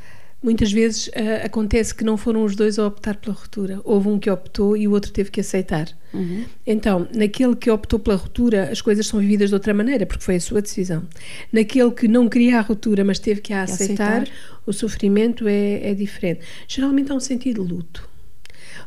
muitas 0.43 0.73
vezes 0.73 1.07
uh, 1.09 1.45
acontece 1.45 1.95
que 1.95 2.05
não 2.05 2.17
foram 2.17 2.45
os 2.45 2.57
dois 2.57 2.79
a 2.79 2.87
optar 2.87 3.17
pela 3.17 3.35
ruptura. 3.35 3.81
Houve 3.85 4.09
um 4.09 4.19
que 4.19 4.29
optou 4.29 4.77
e 4.77 4.89
o 4.89 4.93
outro 4.93 5.13
teve 5.13 5.31
que 5.31 5.41
aceitar. 5.41 5.89
Uhum. 6.13 6.45
Então, 6.67 7.07
naquele 7.15 7.55
que 7.55 7.71
optou 7.71 7.99
pela 7.99 8.17
ruptura, 8.17 8.71
as 8.71 8.81
coisas 8.81 9.07
são 9.07 9.21
vividas 9.21 9.51
de 9.51 9.55
outra 9.55 9.73
maneira, 9.73 10.05
porque 10.05 10.25
foi 10.25 10.37
a 10.37 10.41
sua 10.41 10.61
decisão. 10.61 11.05
Naquele 11.53 11.91
que 11.93 12.09
não 12.09 12.29
queria 12.29 12.59
a 12.59 12.61
ruptura, 12.61 13.05
mas 13.05 13.19
teve 13.19 13.41
que 13.41 13.53
a 13.53 13.63
aceitar, 13.63 14.23
aceitar. 14.23 14.35
o 14.67 14.73
sofrimento 14.73 15.47
é, 15.47 15.91
é 15.91 15.95
diferente. 15.95 16.41
Geralmente 16.67 17.13
há 17.13 17.15
um 17.15 17.21
sentido 17.21 17.65
de 17.65 17.73
luto. 17.73 18.09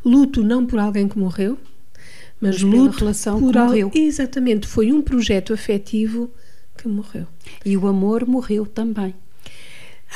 Luto 0.04 0.44
não 0.44 0.66
por 0.66 0.78
alguém 0.78 1.08
que 1.08 1.18
morreu, 1.18 1.58
mas, 2.40 2.62
mas 2.62 2.62
luto 2.62 3.00
relação 3.00 3.40
por 3.40 3.56
morreu. 3.56 3.92
Exatamente, 3.94 4.68
foi 4.68 4.92
um 4.92 5.02
projeto 5.02 5.54
afetivo 5.54 6.30
que 6.78 6.88
morreu. 6.88 7.26
E 7.66 7.76
o 7.78 7.88
amor 7.88 8.28
morreu 8.28 8.66
também. 8.66 9.16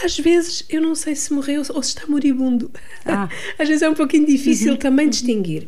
Às 0.04 0.18
vezes 0.18 0.66
eu 0.70 0.82
não 0.82 0.96
sei 0.96 1.16
se 1.16 1.34
morreu 1.34 1.62
ou 1.70 1.84
se 1.84 1.90
está 1.90 2.08
moribundo. 2.08 2.72
Ah. 3.06 3.30
Às 3.60 3.68
vezes 3.68 3.82
é 3.82 3.90
um 3.90 3.94
pouquinho 3.94 4.26
difícil 4.26 4.74
uhum. 4.74 4.78
também 4.78 5.06
uhum. 5.06 5.12
distinguir. 5.12 5.68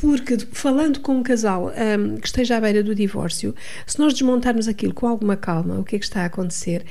Porque, 0.00 0.38
falando 0.52 1.00
com 1.00 1.16
um 1.16 1.22
casal 1.22 1.70
um, 1.70 2.16
que 2.16 2.26
esteja 2.26 2.56
à 2.56 2.60
beira 2.60 2.82
do 2.82 2.94
divórcio, 2.94 3.54
se 3.86 3.98
nós 3.98 4.14
desmontarmos 4.14 4.66
aquilo 4.66 4.94
com 4.94 5.06
alguma 5.06 5.36
calma, 5.36 5.78
o 5.78 5.84
que 5.84 5.94
é 5.94 5.98
que 5.98 6.04
está 6.06 6.22
a 6.22 6.24
acontecer, 6.24 6.86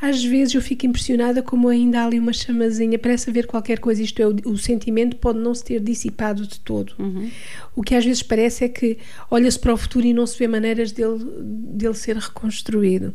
às 0.00 0.22
vezes 0.22 0.54
eu 0.54 0.62
fico 0.62 0.86
impressionada 0.86 1.42
como 1.42 1.68
ainda 1.68 2.00
há 2.00 2.06
ali 2.06 2.16
uma 2.18 2.32
chamazinha, 2.32 2.96
parece 2.96 3.28
haver 3.28 3.46
qualquer 3.46 3.80
coisa, 3.80 4.02
isto 4.02 4.22
é, 4.22 4.26
o, 4.28 4.36
o 4.44 4.56
sentimento 4.56 5.16
pode 5.16 5.40
não 5.40 5.52
se 5.52 5.64
ter 5.64 5.80
dissipado 5.80 6.46
de 6.46 6.60
todo. 6.60 6.92
Uhum. 6.96 7.28
O 7.74 7.82
que 7.82 7.94
às 7.94 8.04
vezes 8.04 8.22
parece 8.22 8.64
é 8.64 8.68
que 8.68 8.98
olha-se 9.28 9.58
para 9.58 9.74
o 9.74 9.76
futuro 9.76 10.06
e 10.06 10.14
não 10.14 10.24
se 10.24 10.38
vê 10.38 10.46
maneiras 10.46 10.92
dele, 10.92 11.24
dele 11.40 11.94
ser 11.94 12.16
reconstruído 12.16 13.12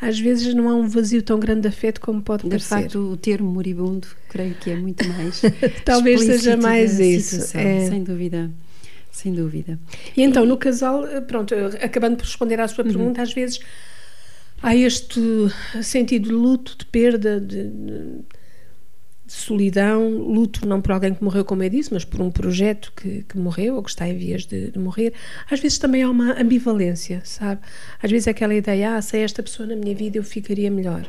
às 0.00 0.18
vezes 0.18 0.54
não 0.54 0.68
há 0.68 0.74
um 0.74 0.88
vazio 0.88 1.22
tão 1.22 1.38
grande 1.38 1.62
de 1.62 1.68
afeto 1.68 2.00
como 2.00 2.22
pode 2.22 2.44
de 2.44 2.50
parecer. 2.50 2.76
De 2.76 2.82
facto, 2.82 2.98
o 2.98 3.16
termo 3.16 3.50
moribundo 3.50 4.06
creio 4.28 4.54
que 4.54 4.70
é 4.70 4.76
muito 4.76 5.06
mais 5.08 5.42
talvez 5.84 6.20
seja 6.20 6.56
mais 6.56 7.00
isso 7.00 7.56
é. 7.56 7.88
sem 7.88 8.02
dúvida 8.02 8.50
sem 9.10 9.32
dúvida 9.32 9.78
e 10.16 10.22
então 10.22 10.44
no 10.44 10.58
casal 10.58 11.04
pronto 11.26 11.54
acabando 11.80 12.16
por 12.16 12.24
responder 12.24 12.60
à 12.60 12.68
sua 12.68 12.84
uhum. 12.84 12.90
pergunta 12.90 13.20
uhum. 13.20 13.24
às 13.24 13.32
vezes 13.32 13.60
há 14.62 14.74
este 14.74 15.20
sentido 15.82 16.28
de 16.28 16.34
luto, 16.34 16.76
de 16.78 16.86
perda, 16.86 17.40
de, 17.40 17.64
de, 17.64 18.20
solidão, 19.26 20.08
luto 20.08 20.66
não 20.66 20.80
por 20.80 20.92
alguém 20.92 21.14
que 21.14 21.22
morreu, 21.22 21.44
como 21.44 21.62
eu 21.62 21.70
disse, 21.70 21.92
mas 21.92 22.04
por 22.04 22.20
um 22.20 22.30
projeto 22.30 22.92
que, 22.94 23.24
que 23.28 23.38
morreu 23.38 23.76
ou 23.76 23.82
que 23.82 23.90
está 23.90 24.08
em 24.08 24.16
vias 24.16 24.44
de, 24.44 24.70
de, 24.70 24.78
morrer. 24.78 25.12
Às 25.50 25.60
vezes 25.60 25.78
também 25.78 26.02
há 26.02 26.10
uma 26.10 26.40
ambivalência, 26.40 27.20
sabe? 27.24 27.60
Às 28.02 28.10
vezes 28.10 28.26
é 28.26 28.30
aquela 28.30 28.54
ideia, 28.54 28.96
ah, 28.96 29.02
se 29.02 29.16
é 29.16 29.22
esta 29.22 29.42
pessoa 29.42 29.66
na 29.66 29.76
minha 29.76 29.94
vida 29.94 30.18
eu 30.18 30.24
ficaria 30.24 30.70
melhor 30.70 31.08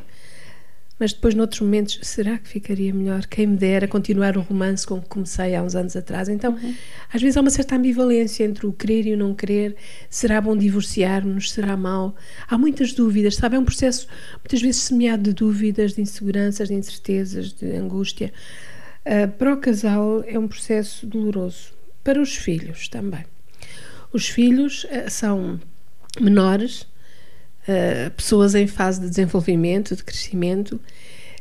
mas 0.99 1.13
depois, 1.13 1.35
noutros 1.35 1.61
momentos, 1.61 1.99
será 2.01 2.37
que 2.39 2.49
ficaria 2.49 2.91
melhor? 2.91 3.27
Quem 3.27 3.45
me 3.45 3.55
dera 3.55 3.87
continuar 3.87 4.35
o 4.35 4.41
romance 4.41 4.85
com 4.85 4.99
que 4.99 5.07
comecei 5.07 5.55
há 5.55 5.61
uns 5.61 5.75
anos 5.75 5.95
atrás. 5.95 6.27
Então, 6.27 6.53
uhum. 6.53 6.75
às 7.13 7.21
vezes 7.21 7.37
há 7.37 7.41
uma 7.41 7.51
certa 7.51 7.75
ambivalência 7.75 8.43
entre 8.43 8.65
o 8.65 8.73
querer 8.73 9.05
e 9.05 9.13
o 9.13 9.17
não 9.17 9.35
querer. 9.35 9.75
Será 10.09 10.41
bom 10.41 10.57
divorciar-nos? 10.57 11.51
Será 11.51 11.77
mau? 11.77 12.15
Há 12.47 12.57
muitas 12.57 12.93
dúvidas, 12.93 13.35
sabe? 13.35 13.55
É 13.55 13.59
um 13.59 13.65
processo 13.65 14.07
muitas 14.39 14.59
vezes 14.59 14.81
semeado 14.81 15.23
de 15.23 15.33
dúvidas, 15.33 15.93
de 15.93 16.01
inseguranças, 16.01 16.67
de 16.67 16.73
incertezas, 16.73 17.53
de 17.53 17.75
angústia. 17.75 18.33
Uh, 19.05 19.31
para 19.33 19.53
o 19.53 19.57
casal 19.57 20.23
é 20.25 20.39
um 20.39 20.47
processo 20.47 21.05
doloroso. 21.05 21.73
Para 22.03 22.19
os 22.19 22.35
filhos 22.35 22.87
também. 22.87 23.23
Os 24.11 24.27
filhos 24.27 24.85
uh, 24.85 25.09
são 25.09 25.59
menores 26.19 26.87
uh, 27.67 28.11
pessoas 28.11 28.55
em 28.55 28.67
fase 28.67 29.01
de 29.01 29.09
desenvolvimento, 29.09 29.95
de 29.95 30.03
crescimento, 30.03 30.79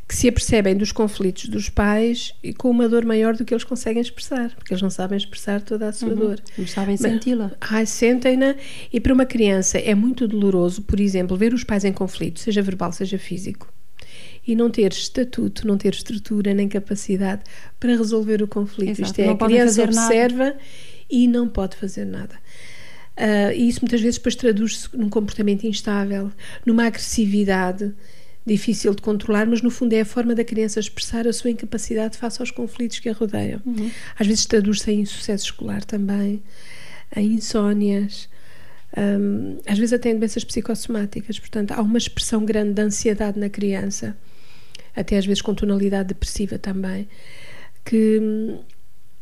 que 0.07 0.15
se 0.15 0.29
apercebem 0.29 0.75
dos 0.75 0.93
conflitos 0.93 1.49
dos 1.49 1.69
pais 1.69 2.33
e 2.41 2.53
com 2.53 2.69
uma 2.69 2.87
dor 2.87 3.03
maior 3.03 3.35
do 3.35 3.43
que 3.43 3.53
eles 3.53 3.65
conseguem 3.65 4.01
expressar, 4.01 4.55
porque 4.55 4.73
eles 4.73 4.81
não 4.81 4.89
sabem 4.89 5.17
expressar 5.17 5.61
toda 5.61 5.89
a 5.89 5.91
sua 5.91 6.09
uhum. 6.09 6.15
dor. 6.15 6.41
Não 6.57 6.65
sabem 6.65 6.95
senti-la. 6.95 7.51
Ai, 7.59 7.85
sentem-na. 7.85 8.55
E 8.91 9.01
para 9.01 9.13
uma 9.13 9.25
criança 9.25 9.77
é 9.77 9.93
muito 9.93 10.25
doloroso, 10.25 10.81
por 10.83 10.99
exemplo, 10.99 11.35
ver 11.35 11.53
os 11.53 11.65
pais 11.65 11.83
em 11.83 11.91
conflito, 11.91 12.39
seja 12.39 12.61
verbal, 12.61 12.93
seja 12.93 13.17
físico, 13.17 13.71
e 14.47 14.55
não 14.55 14.69
ter 14.69 14.93
estatuto, 14.93 15.67
não 15.67 15.77
ter 15.77 15.93
estrutura 15.93 16.53
nem 16.53 16.69
capacidade 16.69 17.41
para 17.77 17.89
resolver 17.89 18.41
o 18.41 18.47
conflito. 18.47 19.01
Exato. 19.01 19.09
Isto 19.09 19.19
é, 19.19 19.29
a 19.29 19.35
criança 19.35 19.83
observa 19.83 20.45
nada. 20.45 20.57
e 21.09 21.27
não 21.27 21.49
pode 21.49 21.75
fazer 21.75 22.05
nada. 22.05 22.35
Uh, 23.17 23.51
e 23.55 23.67
isso 23.67 23.79
muitas 23.81 23.99
vezes 23.99 24.17
depois 24.17 24.35
traduz-se 24.35 24.95
num 24.95 25.09
comportamento 25.09 25.65
instável, 25.65 26.31
numa 26.63 26.85
agressividade 26.85 27.91
difícil 28.45 28.93
de 28.93 29.01
controlar, 29.01 29.45
mas 29.45 29.61
no 29.61 29.69
fundo 29.69 29.93
é 29.93 30.01
a 30.01 30.05
forma 30.05 30.33
da 30.33 30.43
criança 30.43 30.79
expressar 30.79 31.27
a 31.27 31.33
sua 31.33 31.49
incapacidade 31.49 32.17
face 32.17 32.41
aos 32.41 32.51
conflitos 32.51 32.99
que 32.99 33.09
a 33.09 33.13
rodeiam. 33.13 33.59
Uhum. 33.65 33.91
Às 34.17 34.27
vezes 34.27 34.45
traduz-se 34.45 34.89
em 34.89 35.01
insucesso 35.01 35.45
escolar 35.45 35.83
também, 35.83 36.41
em 37.15 37.33
insónias, 37.33 38.29
um, 38.95 39.57
às 39.65 39.77
vezes 39.77 39.93
até 39.93 40.11
em 40.11 40.17
doenças 40.17 40.45
psicossomáticas. 40.45 41.39
Portanto, 41.39 41.71
há 41.71 41.81
uma 41.81 41.97
expressão 41.97 42.45
grande 42.45 42.73
de 42.73 42.81
ansiedade 42.81 43.37
na 43.37 43.49
criança, 43.49 44.15
até 44.95 45.17
às 45.17 45.25
vezes 45.25 45.41
com 45.41 45.53
tonalidade 45.53 46.09
depressiva 46.09 46.57
também, 46.57 47.09
que 47.83 48.21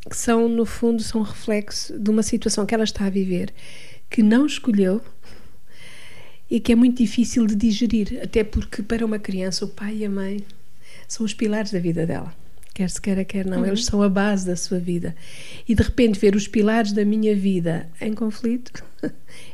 que 0.10 0.16
são, 0.16 0.48
no 0.48 0.66
fundo, 0.66 1.02
são 1.02 1.22
reflexo 1.22 1.98
de 1.98 2.10
uma 2.10 2.24
situação 2.24 2.66
que 2.66 2.74
ela 2.74 2.84
está 2.84 3.06
a 3.06 3.10
viver, 3.10 3.54
que 4.10 4.22
não 4.22 4.46
escolheu 4.46 5.02
e 6.50 6.60
que 6.60 6.72
é 6.72 6.76
muito 6.76 6.98
difícil 6.98 7.46
de 7.48 7.56
digerir, 7.56 8.20
até 8.22 8.44
porque 8.44 8.84
para 8.84 9.06
uma 9.06 9.18
criança 9.18 9.66
o 9.66 9.68
pai 9.68 9.98
e 9.98 10.06
a 10.06 10.10
mãe 10.10 10.44
são 11.08 11.26
os 11.26 11.34
pilares 11.34 11.72
da 11.72 11.80
vida 11.80 12.06
dela. 12.06 12.34
Quer 12.74 12.90
se 12.90 13.02
queira, 13.02 13.24
quer 13.24 13.46
não, 13.46 13.60
uhum. 13.60 13.68
eles 13.68 13.86
são 13.86 14.04
a 14.04 14.10
base 14.10 14.46
da 14.46 14.56
sua 14.56 14.78
vida. 14.78 15.16
E 15.68 15.74
de 15.74 15.82
repente 15.82 16.20
ver 16.20 16.36
os 16.36 16.46
pilares 16.46 16.92
da 16.92 17.06
minha 17.06 17.34
vida 17.34 17.90
em 18.02 18.14
conflito 18.14 18.84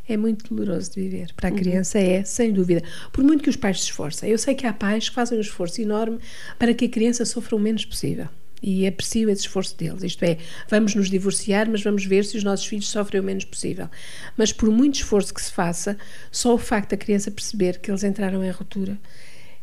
é 0.09 0.17
muito 0.17 0.53
doloroso 0.53 0.91
de 0.91 1.01
viver. 1.01 1.31
Para 1.35 1.49
a 1.49 1.51
uhum. 1.51 1.57
criança 1.57 1.99
uhum. 1.99 2.03
é, 2.03 2.23
sem 2.23 2.51
dúvida. 2.51 2.81
Por 3.13 3.23
muito 3.23 3.43
que 3.43 3.49
os 3.49 3.55
pais 3.55 3.79
se 3.79 3.85
esforcem. 3.85 4.29
Eu 4.29 4.39
sei 4.39 4.55
que 4.55 4.65
há 4.65 4.73
pais 4.73 5.07
que 5.07 5.15
fazem 5.15 5.37
um 5.37 5.41
esforço 5.41 5.79
enorme 5.79 6.17
para 6.57 6.73
que 6.73 6.85
a 6.85 6.89
criança 6.89 7.23
sofra 7.23 7.55
o 7.55 7.59
menos 7.59 7.85
possível 7.85 8.27
e 8.61 8.85
aprecio 8.85 9.29
esse 9.29 9.41
esforço 9.41 9.75
deles. 9.77 10.03
Isto 10.03 10.23
é, 10.23 10.37
vamos 10.69 10.95
nos 10.95 11.09
divorciar, 11.09 11.69
mas 11.69 11.81
vamos 11.81 12.05
ver 12.05 12.25
se 12.25 12.37
os 12.37 12.43
nossos 12.43 12.65
filhos 12.65 12.87
sofrem 12.87 13.21
o 13.21 13.23
menos 13.23 13.45
possível. 13.45 13.89
Mas 14.37 14.51
por 14.51 14.69
muito 14.69 14.95
esforço 14.95 15.33
que 15.33 15.41
se 15.41 15.51
faça, 15.51 15.97
só 16.31 16.53
o 16.53 16.57
facto 16.57 16.91
da 16.91 16.97
criança 16.97 17.31
perceber 17.31 17.79
que 17.79 17.89
eles 17.89 18.03
entraram 18.03 18.43
em 18.43 18.51
ruptura 18.51 18.97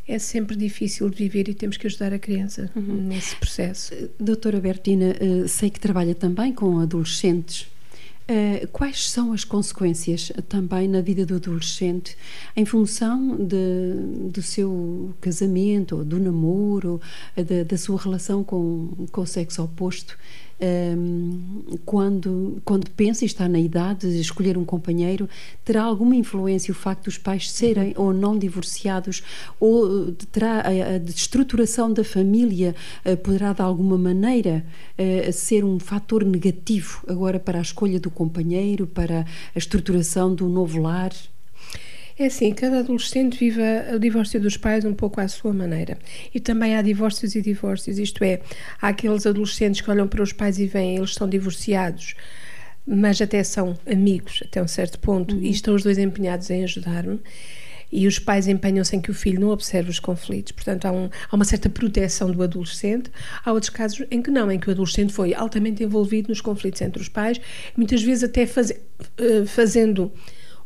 é 0.09 0.19
sempre 0.19 0.57
difícil 0.57 1.11
de 1.11 1.17
viver 1.17 1.51
e 1.51 1.55
temos 1.55 1.77
que 1.77 1.87
ajudar 1.87 2.15
a 2.15 2.19
criança 2.19 2.71
uhum. 2.75 2.95
nesse 2.95 3.37
processo. 3.37 3.93
Doutora 4.19 4.59
Bertina, 4.59 5.15
eh, 5.21 5.47
sei 5.47 5.69
que 5.69 5.79
trabalha 5.79 6.15
também 6.15 6.51
com 6.51 6.81
adolescentes 6.81 7.69
Uh, 8.31 8.69
quais 8.69 9.09
são 9.09 9.33
as 9.33 9.43
consequências 9.43 10.31
também 10.51 10.87
na 10.87 11.01
vida 11.01 11.25
do 11.25 11.37
adolescente 11.37 12.15
em 12.55 12.67
função 12.67 13.37
de, 13.37 14.29
do 14.31 14.43
seu 14.43 15.15
casamento, 15.19 15.97
ou 15.97 16.05
do 16.05 16.19
namoro, 16.19 17.01
da, 17.35 17.65
da 17.65 17.79
sua 17.79 17.99
relação 17.99 18.45
com, 18.45 19.07
com 19.11 19.23
o 19.23 19.27
sexo 19.27 19.63
oposto? 19.63 20.19
Um, 20.61 21.79
quando, 21.85 22.61
quando 22.65 22.91
pensa 22.91 23.25
e 23.25 23.27
está 23.27 23.49
na 23.49 23.59
idade 23.59 24.11
de 24.13 24.21
escolher 24.21 24.59
um 24.59 24.65
companheiro, 24.65 25.29
terá 25.65 25.83
alguma 25.83 26.17
influência 26.17 26.73
o 26.73 26.75
facto 26.75 27.05
dos 27.05 27.19
pais 27.19 27.51
serem 27.51 27.95
uhum. 27.97 28.07
ou 28.07 28.13
não 28.13 28.39
divorciados, 28.39 29.23
ou 29.61 30.13
terá 30.33 30.61
a, 30.61 30.69
a 30.69 30.97
estruturação 31.09 31.93
da 31.93 32.05
família 32.05 32.75
uh, 33.05 33.17
poderá 33.17 33.53
de 33.53 33.63
alguma 33.63 33.97
maneira 33.97 34.65
uh, 34.99 35.33
ser 35.33 35.65
um 35.65 35.79
fator 35.79 36.25
negativo 36.25 37.03
agora 37.09 37.39
para 37.39 37.59
a 37.59 37.63
escolha 37.63 38.01
do 38.01 38.11
companheiro, 38.11 38.87
para 38.87 39.21
a 39.55 39.59
estruturação 39.59 40.35
do 40.35 40.49
novo 40.49 40.81
lar? 40.81 41.13
É 42.19 42.27
assim, 42.27 42.53
cada 42.53 42.81
adolescente 42.81 43.39
vive 43.39 43.61
o 43.95 43.99
divórcio 43.99 44.41
dos 44.41 44.57
pais 44.57 44.85
um 44.85 44.93
pouco 44.93 45.21
à 45.21 45.29
sua 45.29 45.53
maneira. 45.53 45.97
E 46.35 46.41
também 46.41 46.75
há 46.75 46.83
divórcios 46.83 47.37
e 47.37 47.41
divórcios, 47.41 47.97
isto 47.97 48.25
é, 48.25 48.41
há 48.83 48.89
aqueles 48.89 49.25
adolescentes 49.25 49.81
que 49.81 49.89
olham 49.89 50.09
para 50.09 50.23
os 50.23 50.33
pais 50.33 50.59
e 50.59 50.67
veem, 50.67 50.97
eles 50.97 51.15
são 51.15 51.29
divorciados, 51.29 52.17
mas 52.85 53.21
até 53.23 53.45
são 53.45 53.79
amigos 53.87 54.43
até 54.45 54.61
um 54.61 54.67
certo 54.67 54.99
ponto 54.99 55.37
uhum. 55.37 55.43
e 55.43 55.51
estão 55.51 55.77
os 55.77 55.85
dois 55.85 55.97
empenhados 55.97 56.51
em 56.51 56.65
ajudar-me 56.65 57.21
e 57.91 58.07
os 58.07 58.19
pais 58.19 58.49
empenham-se 58.49 58.97
em 58.97 59.01
que 59.01 59.11
o 59.11 59.15
filho 59.15 59.41
não 59.41 59.49
observe 59.49 59.89
os 59.89 60.01
conflitos. 60.01 60.53
Portanto, 60.53 60.87
há, 60.87 60.93
um, 60.93 61.09
há, 61.31 61.37
uma 61.37 61.45
certa 61.45 61.71
proteção 61.71 62.31
do 62.31 62.43
adolescente. 62.43 63.11
Há 63.45 63.53
outros 63.53 63.71
casos 63.71 64.07
em 64.11 64.21
que 64.21 64.31
não, 64.31 64.51
em 64.51 64.59
que 64.59 64.69
o 64.69 64.73
adolescente 64.73 65.13
foi 65.13 65.33
altamente 65.35 65.83
envolvido 65.83 66.29
nos 66.29 66.41
conflitos 66.41 66.83
entre 66.83 67.01
os 67.01 67.09
pais, 67.09 67.41
muitas 67.77 68.03
vezes 68.03 68.25
até 68.25 68.45
faz, 68.45 68.71
uh, 68.71 69.47
fazendo 69.47 70.13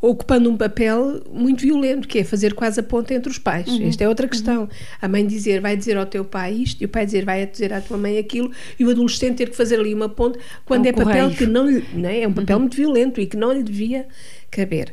ocupando 0.03 0.51
um 0.51 0.57
papel 0.57 1.23
muito 1.33 1.63
violento, 1.63 2.09
que 2.09 2.19
é 2.19 2.25
fazer 2.25 2.55
quase 2.55 2.81
a 2.81 2.83
ponta 2.83 3.15
entre 3.15 3.31
os 3.31 3.39
pais. 3.39 3.69
Uhum. 3.69 3.89
Esta 3.89 4.03
é 4.03 4.09
outra 4.09 4.27
questão. 4.27 4.63
Uhum. 4.63 4.69
A 5.01 5.07
mãe 5.07 5.25
dizer, 5.25 5.61
vai 5.61 5.77
dizer 5.77 5.97
ao 5.97 6.05
teu 6.05 6.25
pai 6.25 6.55
isto, 6.55 6.83
e 6.83 6.85
o 6.85 6.89
pai 6.89 7.07
dizer, 7.07 7.25
vai 7.25 7.47
dizer 7.47 7.73
à 7.73 7.81
tua 7.81 7.97
mãe 7.97 8.19
aquilo, 8.19 8.51
e 8.77 8.85
o 8.85 8.91
adolescente 8.91 9.37
ter 9.37 9.51
que 9.51 9.57
fazer 9.57 9.79
ali 9.79 9.95
uma 9.95 10.09
ponte, 10.09 10.41
quando 10.65 10.87
é, 10.87 10.89
um 10.89 10.91
é 10.91 11.05
papel 11.05 11.31
que 11.31 11.47
não 11.47 11.71
lhe. 11.71 11.85
Não 11.95 12.09
é? 12.09 12.23
é 12.23 12.29
um 12.29 12.33
papel 12.33 12.57
uhum. 12.57 12.63
muito 12.63 12.77
violento 12.77 13.21
e 13.21 13.27
que 13.27 13.37
não 13.37 13.53
lhe 13.53 13.63
devia 13.63 14.09
caber. 14.51 14.93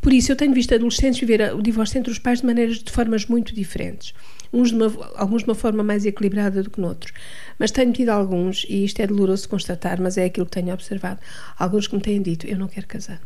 Por 0.00 0.10
isso, 0.10 0.32
eu 0.32 0.36
tenho 0.36 0.54
visto 0.54 0.74
adolescentes 0.74 1.20
viver 1.20 1.54
o 1.54 1.60
divórcio 1.60 1.98
entre 1.98 2.10
os 2.10 2.18
pais 2.18 2.40
de 2.40 2.46
maneiras, 2.46 2.78
de 2.78 2.90
formas 2.90 3.26
muito 3.26 3.54
diferentes. 3.54 4.14
Uns 4.50 4.70
de 4.70 4.76
uma, 4.76 4.86
alguns 5.16 5.42
de 5.42 5.50
uma 5.50 5.54
forma 5.54 5.82
mais 5.82 6.06
equilibrada 6.06 6.62
do 6.62 6.70
que 6.70 6.80
noutros. 6.80 7.12
Mas 7.58 7.70
tenho 7.70 7.92
tido 7.92 8.08
alguns, 8.08 8.64
e 8.70 8.84
isto 8.84 9.00
é 9.02 9.06
doloroso 9.06 9.46
constatar, 9.50 10.00
mas 10.00 10.16
é 10.16 10.24
aquilo 10.24 10.46
que 10.46 10.52
tenho 10.52 10.72
observado, 10.72 11.20
alguns 11.58 11.86
que 11.86 11.94
me 11.94 12.00
têm 12.00 12.22
dito, 12.22 12.46
eu 12.46 12.56
não 12.56 12.68
quero 12.68 12.86
casar 12.86 13.20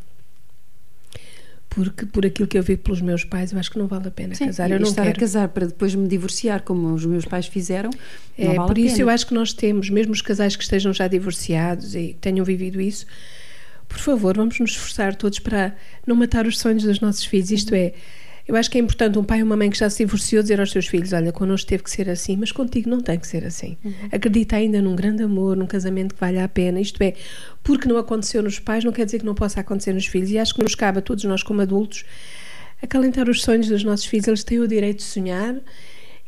porque 1.70 2.04
por 2.04 2.26
aquilo 2.26 2.48
que 2.48 2.58
eu 2.58 2.62
vi 2.64 2.76
pelos 2.76 3.00
meus 3.00 3.24
pais, 3.24 3.52
eu 3.52 3.58
acho 3.58 3.70
que 3.70 3.78
não 3.78 3.86
vale 3.86 4.08
a 4.08 4.10
pena 4.10 4.34
Sim, 4.34 4.46
casar. 4.46 4.70
Eu 4.70 4.80
não 4.80 4.88
estar 4.88 5.04
quero. 5.04 5.16
a 5.16 5.20
casar 5.20 5.48
para 5.48 5.66
depois 5.66 5.94
me 5.94 6.08
divorciar, 6.08 6.62
como 6.62 6.92
os 6.92 7.06
meus 7.06 7.24
pais 7.24 7.46
fizeram. 7.46 7.90
É, 8.36 8.46
vale 8.54 8.66
por 8.66 8.76
isso 8.76 9.00
eu 9.00 9.08
acho 9.08 9.24
que 9.26 9.32
nós 9.32 9.52
temos, 9.52 9.88
mesmo 9.88 10.12
os 10.12 10.20
casais 10.20 10.56
que 10.56 10.64
estejam 10.64 10.92
já 10.92 11.06
divorciados 11.06 11.94
e 11.94 12.16
tenham 12.20 12.44
vivido 12.44 12.80
isso, 12.80 13.06
por 13.88 13.98
favor, 13.98 14.36
vamos 14.36 14.58
nos 14.58 14.72
esforçar 14.72 15.14
todos 15.14 15.38
para 15.38 15.74
não 16.04 16.16
matar 16.16 16.44
os 16.44 16.58
sonhos 16.58 16.82
dos 16.82 17.00
nossos 17.00 17.24
filhos. 17.24 17.52
Isto 17.52 17.72
é, 17.74 17.92
eu 18.50 18.56
acho 18.56 18.68
que 18.68 18.78
é 18.78 18.80
importante 18.80 19.16
um 19.16 19.22
pai 19.22 19.38
e 19.38 19.42
uma 19.44 19.56
mãe 19.56 19.70
que 19.70 19.78
já 19.78 19.88
se 19.88 20.04
divorciou 20.04 20.42
dizer 20.42 20.58
aos 20.58 20.72
seus 20.72 20.88
filhos: 20.88 21.12
Olha, 21.12 21.30
connosco 21.30 21.68
teve 21.68 21.84
que 21.84 21.90
ser 21.90 22.10
assim, 22.10 22.36
mas 22.36 22.50
contigo 22.50 22.90
não 22.90 23.00
tem 23.00 23.16
que 23.16 23.28
ser 23.28 23.44
assim. 23.44 23.76
Uhum. 23.84 23.92
Acredita 24.10 24.56
ainda 24.56 24.82
num 24.82 24.96
grande 24.96 25.22
amor, 25.22 25.56
num 25.56 25.66
casamento 25.66 26.16
que 26.16 26.20
vale 26.20 26.40
a 26.40 26.48
pena. 26.48 26.80
Isto 26.80 27.00
é, 27.00 27.14
porque 27.62 27.88
não 27.88 27.96
aconteceu 27.96 28.42
nos 28.42 28.58
pais, 28.58 28.82
não 28.82 28.90
quer 28.90 29.04
dizer 29.04 29.20
que 29.20 29.24
não 29.24 29.36
possa 29.36 29.60
acontecer 29.60 29.92
nos 29.92 30.06
filhos. 30.06 30.32
E 30.32 30.38
acho 30.38 30.52
que 30.52 30.64
nos 30.64 30.74
cabe 30.74 30.98
a 30.98 31.00
todos 31.00 31.22
nós, 31.22 31.44
como 31.44 31.60
adultos, 31.60 32.04
acalentar 32.82 33.28
os 33.30 33.40
sonhos 33.40 33.68
dos 33.68 33.84
nossos 33.84 34.06
filhos. 34.06 34.26
Eles 34.26 34.42
têm 34.42 34.58
o 34.58 34.66
direito 34.66 34.96
de 34.96 35.04
sonhar 35.04 35.54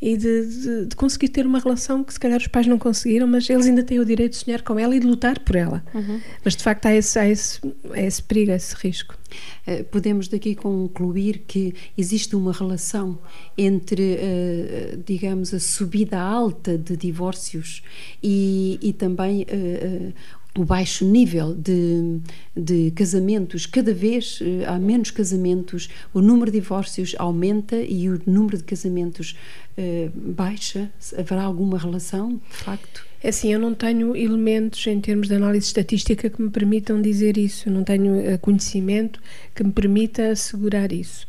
e 0.02 0.16
de, 0.16 0.46
de, 0.46 0.86
de, 0.86 0.96
conseguir 0.96 1.28
ter 1.28 1.46
uma 1.46 1.60
relação 1.60 2.02
que 2.02 2.12
se 2.12 2.18
calhar 2.18 2.36
os 2.36 2.48
pais 2.48 2.66
não 2.66 2.76
conseguiram, 2.76 3.24
mas 3.28 3.48
eles 3.48 3.66
ainda 3.66 3.84
têm 3.84 4.00
o 4.00 4.04
direito 4.04 4.32
de 4.32 4.38
sonhar 4.38 4.60
com 4.62 4.76
ela 4.76 4.96
e 4.96 4.98
de 4.98 5.06
lutar 5.06 5.38
por 5.38 5.54
ela. 5.54 5.84
Uhum. 5.94 6.20
Mas 6.44 6.56
de 6.56 6.64
facto 6.64 6.86
há 6.86 6.92
esse, 6.92 7.16
há 7.16 7.28
esse, 7.28 7.60
há 7.92 8.00
esse 8.00 8.20
perigo, 8.20 8.50
esse 8.50 8.74
risco. 8.74 9.16
Eh, 9.64 9.84
podemos 9.84 10.26
daqui 10.26 10.56
concluir 10.56 11.44
que 11.46 11.72
existe 11.96 12.34
uma 12.34 12.52
relação 12.52 13.16
entre, 13.56 14.16
eh, 14.18 14.98
digamos, 15.06 15.54
a 15.54 15.60
subida 15.60 16.18
alta 16.18 16.76
de 16.76 16.96
divórcios 16.96 17.80
e, 18.20 18.80
e 18.82 18.92
também 18.92 19.46
eh, 19.48 20.12
o 20.56 20.64
baixo 20.64 21.04
nível 21.04 21.54
de, 21.54 22.20
de, 22.54 22.90
casamentos, 22.90 23.64
cada 23.64 23.94
vez 23.94 24.40
uh, 24.40 24.44
há 24.66 24.78
menos 24.78 25.10
casamentos, 25.10 25.88
o 26.12 26.20
número 26.20 26.50
de 26.50 26.60
divórcios 26.60 27.14
aumenta 27.18 27.76
e 27.76 28.08
o 28.08 28.20
número 28.26 28.58
de 28.58 28.64
casamentos 28.64 29.34
uh, 29.78 30.10
baixa. 30.14 30.90
Haverá 31.16 31.44
alguma 31.44 31.78
relação, 31.78 32.40
de 32.50 32.56
facto? 32.56 33.06
É 33.22 33.28
assim, 33.28 33.52
eu 33.52 33.58
não 33.58 33.72
tenho 33.72 34.14
elementos 34.16 34.86
em 34.86 35.00
termos 35.00 35.28
de 35.28 35.34
análise 35.34 35.66
estatística 35.66 36.28
que 36.28 36.42
me 36.42 36.50
permitam 36.50 37.00
dizer 37.00 37.38
isso, 37.38 37.68
eu 37.68 37.72
não 37.72 37.84
tenho 37.84 38.34
uh, 38.34 38.38
conhecimento 38.38 39.20
que 39.54 39.64
me 39.64 39.72
permita 39.72 40.32
assegurar 40.32 40.92
isso. 40.92 41.26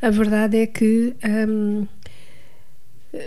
A 0.00 0.10
verdade 0.10 0.58
é 0.58 0.66
que. 0.66 1.14
Um, 1.48 1.86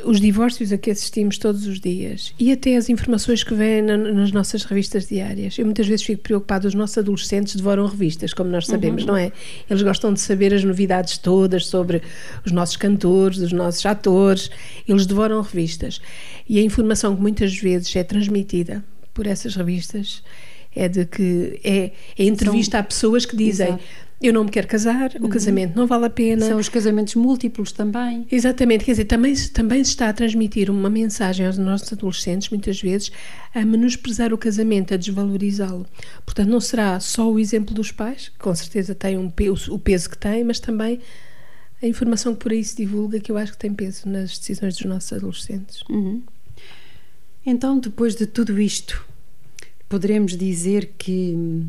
os 0.03 0.19
divórcios 0.19 0.71
a 0.71 0.77
que 0.77 0.89
assistimos 0.89 1.37
todos 1.37 1.67
os 1.67 1.79
dias 1.79 2.33
e 2.39 2.51
até 2.51 2.75
as 2.75 2.89
informações 2.89 3.43
que 3.43 3.53
vêm 3.53 3.83
na, 3.83 3.95
nas 3.95 4.31
nossas 4.31 4.63
revistas 4.63 5.07
diárias. 5.07 5.59
Eu 5.59 5.65
muitas 5.65 5.85
vezes 5.87 6.03
fico 6.03 6.23
preocupada, 6.23 6.67
os 6.67 6.73
nossos 6.73 6.97
adolescentes 6.97 7.55
devoram 7.55 7.85
revistas, 7.85 8.33
como 8.33 8.49
nós 8.49 8.65
sabemos, 8.65 9.03
uhum. 9.03 9.09
não 9.09 9.17
é? 9.17 9.31
Eles 9.69 9.83
gostam 9.83 10.11
de 10.11 10.19
saber 10.19 10.53
as 10.53 10.63
novidades 10.63 11.19
todas 11.19 11.67
sobre 11.67 12.01
os 12.43 12.51
nossos 12.51 12.77
cantores, 12.77 13.37
os 13.37 13.51
nossos 13.51 13.85
atores, 13.85 14.49
eles 14.87 15.05
devoram 15.05 15.39
revistas. 15.41 16.01
E 16.49 16.57
a 16.59 16.63
informação 16.63 17.15
que 17.15 17.21
muitas 17.21 17.55
vezes 17.55 17.95
é 17.95 18.03
transmitida 18.03 18.83
por 19.13 19.27
essas 19.27 19.55
revistas 19.55 20.23
é 20.75 20.89
de 20.89 21.05
que 21.05 21.59
é, 21.63 21.91
é 22.17 22.25
entrevista 22.25 22.71
São... 22.71 22.81
a 22.81 22.83
pessoas 22.83 23.25
que 23.25 23.35
dizem 23.35 23.67
Exato 23.67 24.04
eu 24.21 24.33
não 24.33 24.45
me 24.45 24.49
quero 24.49 24.67
casar, 24.67 25.11
uhum. 25.19 25.25
o 25.25 25.29
casamento 25.29 25.75
não 25.75 25.85
vale 25.85 26.05
a 26.05 26.09
pena. 26.09 26.45
São 26.45 26.57
os 26.57 26.69
casamentos 26.69 27.15
múltiplos 27.15 27.71
também. 27.71 28.25
Exatamente, 28.31 28.85
quer 28.85 28.91
dizer, 28.91 29.05
também, 29.05 29.35
também 29.53 29.83
se 29.83 29.91
está 29.91 30.09
a 30.09 30.13
transmitir 30.13 30.69
uma 30.71 30.89
mensagem 30.89 31.45
aos 31.45 31.57
nossos 31.57 31.91
adolescentes, 31.91 32.49
muitas 32.49 32.81
vezes, 32.81 33.11
a 33.53 33.65
menosprezar 33.65 34.33
o 34.33 34.37
casamento, 34.37 34.93
a 34.93 34.97
desvalorizá-lo. 34.97 35.85
Portanto, 36.25 36.47
não 36.47 36.61
será 36.61 36.99
só 36.99 37.29
o 37.29 37.39
exemplo 37.39 37.75
dos 37.75 37.91
pais, 37.91 38.29
que 38.29 38.39
com 38.39 38.55
certeza 38.55 38.95
tem 38.95 39.17
um 39.17 39.29
peso, 39.29 39.73
o 39.73 39.79
peso 39.79 40.09
que 40.09 40.17
tem, 40.17 40.43
mas 40.43 40.59
também 40.59 40.99
a 41.81 41.87
informação 41.87 42.33
que 42.33 42.39
por 42.39 42.51
aí 42.51 42.63
se 42.63 42.75
divulga, 42.75 43.19
que 43.19 43.31
eu 43.31 43.37
acho 43.37 43.51
que 43.51 43.57
tem 43.57 43.73
peso 43.73 44.07
nas 44.07 44.37
decisões 44.37 44.77
dos 44.77 44.85
nossos 44.85 45.11
adolescentes. 45.11 45.81
Uhum. 45.89 46.23
Então, 47.45 47.77
depois 47.77 48.15
de 48.15 48.25
tudo 48.25 48.59
isto, 48.59 49.05
poderemos 49.87 50.35
dizer 50.35 50.93
que 50.97 51.67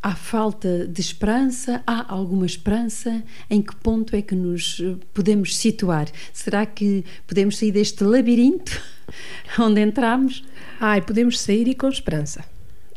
Há 0.00 0.14
falta 0.14 0.86
de 0.86 1.00
esperança? 1.00 1.82
Há 1.86 2.12
alguma 2.12 2.46
esperança? 2.46 3.22
Em 3.50 3.60
que 3.60 3.74
ponto 3.76 4.14
é 4.14 4.22
que 4.22 4.34
nos 4.34 4.80
eh, 4.80 4.96
podemos 5.12 5.56
situar? 5.56 6.06
Será 6.32 6.64
que 6.64 7.04
podemos 7.26 7.58
sair 7.58 7.72
deste 7.72 8.04
labirinto 8.04 8.80
onde 9.58 9.80
entramos? 9.80 10.44
Ai, 10.80 11.02
podemos 11.02 11.40
sair 11.40 11.66
e 11.66 11.74
com 11.74 11.88
esperança. 11.88 12.44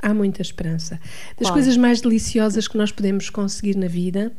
Há 0.01 0.13
muita 0.13 0.41
esperança. 0.41 0.99
Das 1.39 1.49
coisas 1.49 1.77
mais 1.77 2.01
deliciosas 2.01 2.67
que 2.67 2.77
nós 2.77 2.91
podemos 2.91 3.29
conseguir 3.29 3.75
na 3.75 3.87
vida 3.87 4.31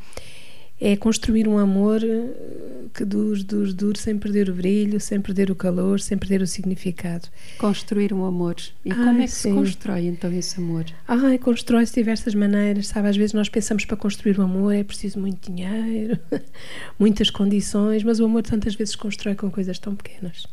é 0.85 0.97
construir 0.97 1.47
um 1.47 1.59
amor 1.59 2.03
eh, 2.03 2.89
que 2.93 3.05
dure, 3.05 3.45
dure, 3.45 3.73
dure, 3.73 3.97
sem 3.97 4.19
perder 4.19 4.51
o 4.51 4.55
brilho, 4.55 4.99
sem 4.99 5.21
perder 5.21 5.49
o 5.49 5.55
calor, 5.55 6.01
sem 6.01 6.19
perder 6.19 6.43
o 6.43 6.47
significado. 6.47 7.29
Construir 7.57 8.13
um 8.13 8.25
amor. 8.25 8.57
E 8.85 8.91
Ai, 8.91 8.99
como 8.99 9.23
é 9.23 9.25
que 9.27 9.31
sim. 9.31 9.51
se 9.51 9.55
constrói 9.55 10.07
então 10.07 10.33
esse 10.33 10.59
amor? 10.59 10.85
Ai, 11.07 11.39
constrói-se 11.39 11.95
de 11.95 12.01
diversas 12.01 12.35
maneiras, 12.35 12.89
sabe? 12.89 13.09
Às 13.09 13.17
vezes 13.17 13.33
nós 13.33 13.49
pensamos 13.49 13.85
para 13.85 13.97
construir 13.97 14.41
um 14.41 14.43
amor 14.43 14.75
é 14.75 14.83
preciso 14.83 15.21
muito 15.21 15.53
dinheiro, 15.53 16.19
muitas 16.99 17.31
condições, 17.31 18.03
mas 18.03 18.19
o 18.19 18.25
amor 18.25 18.43
tantas 18.43 18.75
vezes 18.75 18.93
se 18.93 18.99
constrói 18.99 19.37
com 19.37 19.49
coisas 19.53 19.79
tão 19.79 19.95
pequenas. 19.95 20.49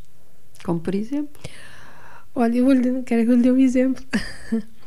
Como 0.63 0.79
por 0.79 0.93
exemplo? 0.93 1.41
Olha, 2.35 2.55
eu 2.55 2.65
vou 2.65 3.03
quero 3.03 3.25
que 3.25 3.31
eu 3.31 3.35
lhe 3.35 3.41
dê 3.41 3.51
um 3.51 3.57
exemplo. 3.57 4.05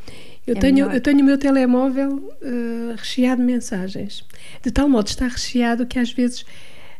Eu, 0.47 0.57
é 0.57 0.59
tenho, 0.59 0.91
eu 0.91 1.01
tenho 1.01 1.21
o 1.21 1.25
meu 1.25 1.39
telemóvel 1.39 2.17
uh, 2.17 2.97
recheado 2.97 3.41
de 3.41 3.47
mensagens. 3.47 4.25
De 4.63 4.71
tal 4.71 4.89
modo 4.89 5.07
está 5.07 5.27
recheado 5.27 5.87
que 5.87 5.99
às 5.99 6.13
vezes, 6.13 6.45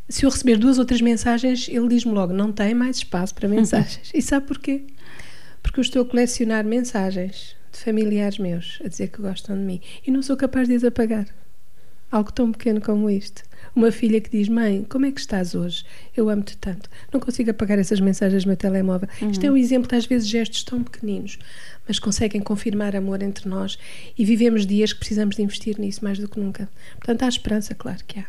se 0.09 0.25
eu 0.25 0.31
receber 0.31 0.57
duas 0.57 0.79
ou 0.79 0.85
três 0.85 1.01
mensagens, 1.01 1.69
ele 1.69 1.89
diz-me 1.89 2.13
logo: 2.13 2.33
não 2.33 2.53
tem 2.53 2.75
mais 2.75 2.99
espaço 2.99 3.35
para 3.35 3.49
mensagens. 3.49 4.11
e 4.15 4.23
sabe 4.23 4.47
porquê? 4.47 4.85
Porque 5.63 5.81
eu 5.81 5.83
estou 5.83 6.03
a 6.03 6.05
colecionar 6.05 6.65
mensagens 6.65 7.57
de 7.73 7.79
familiares 7.79 8.39
meus 8.39 8.79
a 8.85 8.89
dizer 8.89 9.09
que 9.09 9.21
gostam 9.21 9.57
de 9.57 9.63
mim 9.63 9.81
e 10.07 10.11
não 10.11 10.23
sou 10.23 10.37
capaz 10.37 10.69
de 10.69 10.75
as 10.75 10.85
apagar. 10.85 11.27
Algo 12.11 12.31
tão 12.31 12.53
pequeno 12.53 12.79
como 12.79 13.09
isto. 13.09 13.43
Uma 13.75 13.91
filha 13.91 14.21
que 14.21 14.31
diz: 14.31 14.47
Mãe, 14.49 14.85
como 14.89 15.07
é 15.07 15.11
que 15.11 15.19
estás 15.19 15.55
hoje? 15.55 15.83
Eu 16.15 16.29
amo-te 16.29 16.59
tanto. 16.59 16.91
Não 17.11 17.19
consigo 17.19 17.51
apagar 17.51 17.79
essas 17.79 18.01
mensagens 18.01 18.45
no 18.45 18.49
meu 18.49 18.57
telemóvel. 18.57 19.09
Uhum. 19.21 19.31
Isto 19.31 19.47
é 19.47 19.51
um 19.51 19.57
exemplo 19.57 19.89
de, 19.89 19.97
às 19.97 20.05
vezes, 20.05 20.29
gestos 20.29 20.63
tão 20.63 20.83
pequeninos 20.83 21.39
mas 21.93 21.99
conseguem 21.99 22.41
confirmar 22.41 22.97
amor 22.97 23.23
entre 23.23 23.47
nós 23.47 23.79
e 24.17 24.25
vivemos 24.25 24.65
dias 24.65 24.95
que 24.95 24.99
precisamos 25.01 25.37
de 25.37 25.43
investir 25.43 25.79
nisso 25.79 26.03
mais 26.03 26.19
do 26.19 26.27
que 26.27 26.41
nunca. 26.41 26.67
Portanto, 26.95 27.23
há 27.23 27.29
esperança, 27.29 27.75
claro 27.75 27.99
que 28.07 28.19
há. 28.19 28.25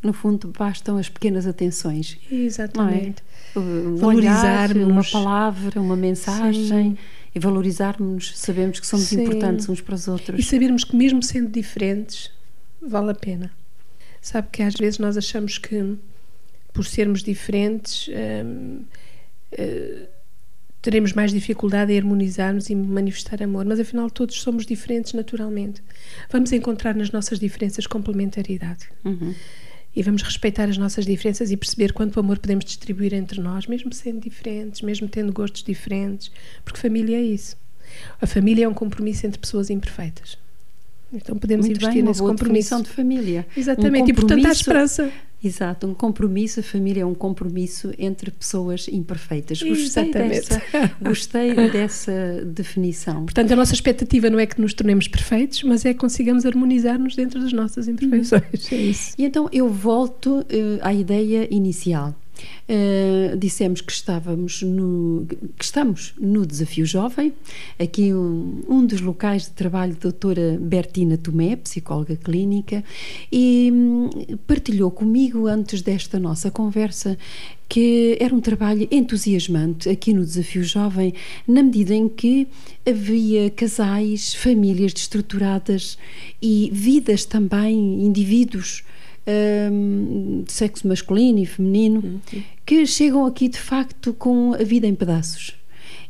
No 0.00 0.12
fundo, 0.12 0.52
bastam 0.56 0.96
as 0.96 1.08
pequenas 1.08 1.44
atenções. 1.44 2.16
Exatamente. 2.30 3.20
É? 3.56 3.60
Valorizarmos 3.98 4.86
uma 4.86 5.02
palavra, 5.02 5.80
uma 5.80 5.96
mensagem. 5.96 6.68
Sim. 6.68 6.98
E 7.34 7.40
valorizarmos, 7.40 8.38
sabemos 8.38 8.78
que 8.78 8.86
somos 8.86 9.06
Sim. 9.06 9.22
importantes 9.22 9.68
uns 9.68 9.80
para 9.80 9.96
os 9.96 10.06
outros. 10.06 10.38
E 10.38 10.42
sabermos 10.44 10.84
que, 10.84 10.94
mesmo 10.94 11.20
sendo 11.20 11.50
diferentes, 11.50 12.30
vale 12.80 13.10
a 13.10 13.14
pena. 13.16 13.50
Sabe 14.22 14.46
que 14.52 14.62
às 14.62 14.74
vezes 14.74 15.00
nós 15.00 15.16
achamos 15.16 15.58
que, 15.58 15.96
por 16.72 16.86
sermos 16.86 17.24
diferentes, 17.24 18.08
hum, 18.44 18.84
hum, 19.58 20.06
teremos 20.88 21.12
mais 21.12 21.30
dificuldade 21.32 21.92
em 21.92 21.98
harmonizar-nos 21.98 22.70
e 22.70 22.74
manifestar 22.74 23.42
amor, 23.42 23.66
mas 23.66 23.78
afinal 23.78 24.10
todos 24.10 24.40
somos 24.40 24.64
diferentes 24.64 25.12
naturalmente. 25.12 25.82
Vamos 26.30 26.50
encontrar 26.50 26.94
nas 26.94 27.10
nossas 27.10 27.38
diferenças 27.38 27.86
complementaridade. 27.86 28.88
Uhum. 29.04 29.34
E 29.94 30.02
vamos 30.02 30.22
respeitar 30.22 30.66
as 30.66 30.78
nossas 30.78 31.04
diferenças 31.04 31.50
e 31.50 31.58
perceber 31.58 31.92
quanto 31.92 32.18
amor 32.18 32.38
podemos 32.38 32.64
distribuir 32.64 33.12
entre 33.12 33.38
nós, 33.38 33.66
mesmo 33.66 33.92
sendo 33.92 34.20
diferentes, 34.20 34.80
mesmo 34.80 35.06
tendo 35.08 35.30
gostos 35.30 35.62
diferentes, 35.62 36.32
porque 36.64 36.80
família 36.80 37.18
é 37.18 37.22
isso. 37.22 37.54
A 38.18 38.26
família 38.26 38.64
é 38.64 38.68
um 38.68 38.72
compromisso 38.72 39.26
entre 39.26 39.38
pessoas 39.38 39.68
imperfeitas. 39.68 40.38
Então 41.12 41.38
podemos 41.38 41.66
Muito 41.66 41.78
investir 41.78 42.02
bem, 42.02 42.08
nesse 42.08 42.20
compromisso. 42.20 42.82
de 42.82 42.88
família. 42.90 43.46
Exatamente, 43.56 44.06
um 44.06 44.08
e 44.08 44.12
portanto 44.12 44.46
há 44.46 44.52
esperança. 44.52 45.10
Exato, 45.42 45.86
um 45.86 45.94
compromisso, 45.94 46.58
a 46.58 46.62
família 46.64 47.02
é 47.02 47.06
um 47.06 47.14
compromisso 47.14 47.92
entre 47.96 48.30
pessoas 48.30 48.88
imperfeitas. 48.88 49.62
Gostei 49.62 50.10
dessa, 50.10 50.62
gostei 51.00 51.54
dessa 51.70 52.42
definição. 52.44 53.24
Portanto, 53.24 53.52
a 53.52 53.56
nossa 53.56 53.72
expectativa 53.72 54.28
não 54.28 54.40
é 54.40 54.46
que 54.46 54.60
nos 54.60 54.74
tornemos 54.74 55.06
perfeitos, 55.06 55.62
mas 55.62 55.84
é 55.84 55.94
que 55.94 56.00
consigamos 56.00 56.44
harmonizar-nos 56.44 57.14
dentro 57.14 57.40
das 57.40 57.52
nossas 57.52 57.86
imperfeições. 57.86 58.42
Uhum. 58.72 58.78
É 58.78 58.80
isso. 58.80 59.14
E 59.16 59.24
então 59.24 59.48
eu 59.52 59.68
volto 59.68 60.40
uh, 60.40 60.44
à 60.82 60.92
ideia 60.92 61.46
inicial. 61.54 62.16
Uh, 62.68 63.36
dissemos 63.36 63.80
que 63.80 63.90
estávamos 63.90 64.62
no 64.62 65.26
que 65.56 65.64
estamos 65.64 66.12
no 66.20 66.46
desafio 66.46 66.84
jovem 66.84 67.32
aqui 67.78 68.12
um, 68.12 68.60
um 68.68 68.84
dos 68.84 69.00
locais 69.00 69.44
de 69.44 69.50
trabalho 69.52 69.94
da 69.94 70.00
doutora 70.00 70.58
Bertina 70.60 71.16
Tomé 71.16 71.56
psicóloga 71.56 72.14
clínica 72.14 72.84
e 73.32 73.70
um, 73.72 74.10
partilhou 74.46 74.90
comigo 74.90 75.46
antes 75.46 75.80
desta 75.80 76.18
nossa 76.18 76.50
conversa 76.50 77.16
que 77.68 78.16
era 78.18 78.34
um 78.34 78.40
trabalho 78.40 78.88
entusiasmante 78.90 79.88
aqui 79.88 80.14
no 80.14 80.24
Desafio 80.24 80.64
Jovem, 80.64 81.12
na 81.46 81.62
medida 81.62 81.94
em 81.94 82.08
que 82.08 82.48
havia 82.86 83.50
casais, 83.50 84.34
famílias 84.34 84.94
destruturadas 84.94 85.98
e 86.40 86.70
vidas 86.72 87.26
também, 87.26 88.02
indivíduos 88.02 88.82
um, 89.28 90.42
de 90.44 90.52
sexo 90.52 90.86
masculino 90.86 91.38
e 91.38 91.46
feminino, 91.46 92.00
uhum. 92.02 92.42
que 92.64 92.86
chegam 92.86 93.26
aqui 93.26 93.48
de 93.48 93.58
facto 93.58 94.14
com 94.14 94.54
a 94.54 94.64
vida 94.64 94.86
em 94.86 94.94
pedaços 94.94 95.57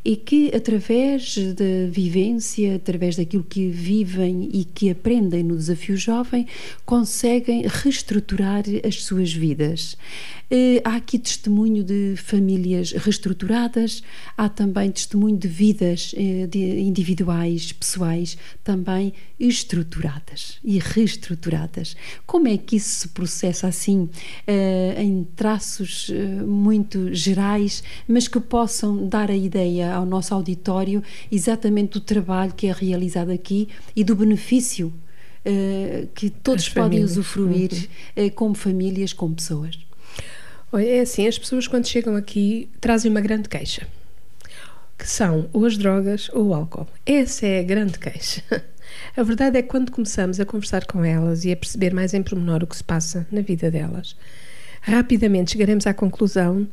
e 0.08 0.16
que 0.16 0.50
através 0.56 1.36
da 1.36 1.90
vivência, 1.90 2.76
através 2.76 3.14
daquilo 3.14 3.44
que 3.44 3.68
vivem 3.68 4.48
e 4.54 4.64
que 4.64 4.88
aprendem 4.88 5.42
no 5.42 5.54
desafio 5.54 5.98
jovem, 5.98 6.46
conseguem 6.86 7.66
reestruturar 7.66 8.62
as 8.82 9.02
suas 9.02 9.30
vidas. 9.30 9.98
Eh, 10.50 10.80
há 10.82 10.96
aqui 10.96 11.18
testemunho 11.18 11.84
de 11.84 12.14
famílias 12.16 12.92
reestruturadas, 12.92 14.02
há 14.34 14.48
também 14.48 14.90
testemunho 14.90 15.36
de 15.36 15.46
vidas 15.46 16.14
eh, 16.16 16.48
individuais, 16.80 17.70
pessoais, 17.70 18.38
também 18.64 19.12
estruturadas 19.38 20.58
e 20.64 20.78
reestruturadas. 20.78 21.94
Como 22.26 22.48
é 22.48 22.56
que 22.56 22.76
isso 22.76 23.00
se 23.00 23.08
processa 23.08 23.68
assim, 23.68 24.08
eh, 24.46 24.94
em 24.96 25.24
traços 25.36 26.10
muito 26.46 27.12
gerais, 27.12 27.82
mas 28.08 28.26
que 28.26 28.40
possam 28.40 29.06
dar 29.06 29.30
a 29.30 29.36
ideia 29.36 29.97
ao 29.98 30.06
nosso 30.06 30.34
auditório 30.34 31.02
exatamente 31.30 31.92
do 31.92 32.00
trabalho 32.00 32.52
que 32.54 32.66
é 32.66 32.72
realizado 32.72 33.30
aqui 33.30 33.68
e 33.94 34.02
do 34.02 34.16
benefício 34.16 34.92
que 36.14 36.28
todos 36.28 36.68
podem 36.68 37.02
usufruir 37.02 37.88
uhum. 38.16 38.30
como 38.30 38.54
famílias, 38.54 39.12
como 39.12 39.34
pessoas? 39.34 39.78
É 40.74 41.00
assim, 41.00 41.26
as 41.26 41.38
pessoas 41.38 41.66
quando 41.66 41.86
chegam 41.86 42.14
aqui 42.16 42.68
trazem 42.80 43.10
uma 43.10 43.20
grande 43.20 43.48
queixa. 43.48 43.86
que 44.98 45.08
são 45.08 45.48
ou 45.52 45.64
as 45.64 45.78
drogas 45.78 46.28
ou 46.34 46.48
o 46.48 46.54
álcool. 46.54 46.86
Essa 47.06 47.46
é 47.46 47.60
a 47.60 47.62
grande 47.62 47.98
queixa. 47.98 48.42
A 49.16 49.22
verdade 49.22 49.58
é 49.58 49.62
que 49.62 49.68
quando 49.68 49.92
começamos 49.92 50.40
a 50.40 50.46
conversar 50.46 50.86
com 50.86 51.04
elas 51.04 51.44
e 51.44 51.52
a 51.52 51.56
perceber 51.56 51.92
mais 51.92 52.14
em 52.14 52.22
pormenor 52.22 52.64
o 52.64 52.66
que 52.66 52.76
se 52.76 52.82
passa 52.82 53.26
na 53.30 53.42
vida 53.42 53.70
delas, 53.70 54.16
rapidamente 54.80 55.52
chegaremos 55.52 55.86
à 55.86 55.94
conclusão 55.94 56.66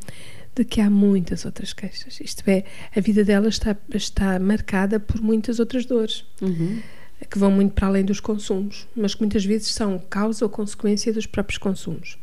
de 0.56 0.64
que 0.64 0.80
há 0.80 0.90
muitas 0.90 1.46
outras 1.46 1.74
queixas. 1.74 2.20
Isto 2.22 2.44
é, 2.48 2.64
a 2.96 3.00
vida 3.02 3.24
delas 3.24 3.56
está, 3.56 3.76
está 3.94 4.40
marcada 4.40 5.00
por 5.00 5.22
muitas 5.22 5.60
outras 5.60 5.86
dores. 5.86 6.24
Uhum. 6.42 6.82
Que 7.30 7.38
vão 7.38 7.52
muito 7.52 7.74
para 7.74 7.88
além 7.88 8.06
dos 8.06 8.20
consumos, 8.20 8.88
mas 8.96 9.14
que 9.16 9.22
muitas 9.22 9.44
vezes 9.44 9.70
são 9.70 10.00
causa 10.10 10.46
ou 10.46 10.50
consequência 10.50 11.12
dos 11.12 11.26
próprios 11.26 11.58
consumos. 11.58 12.18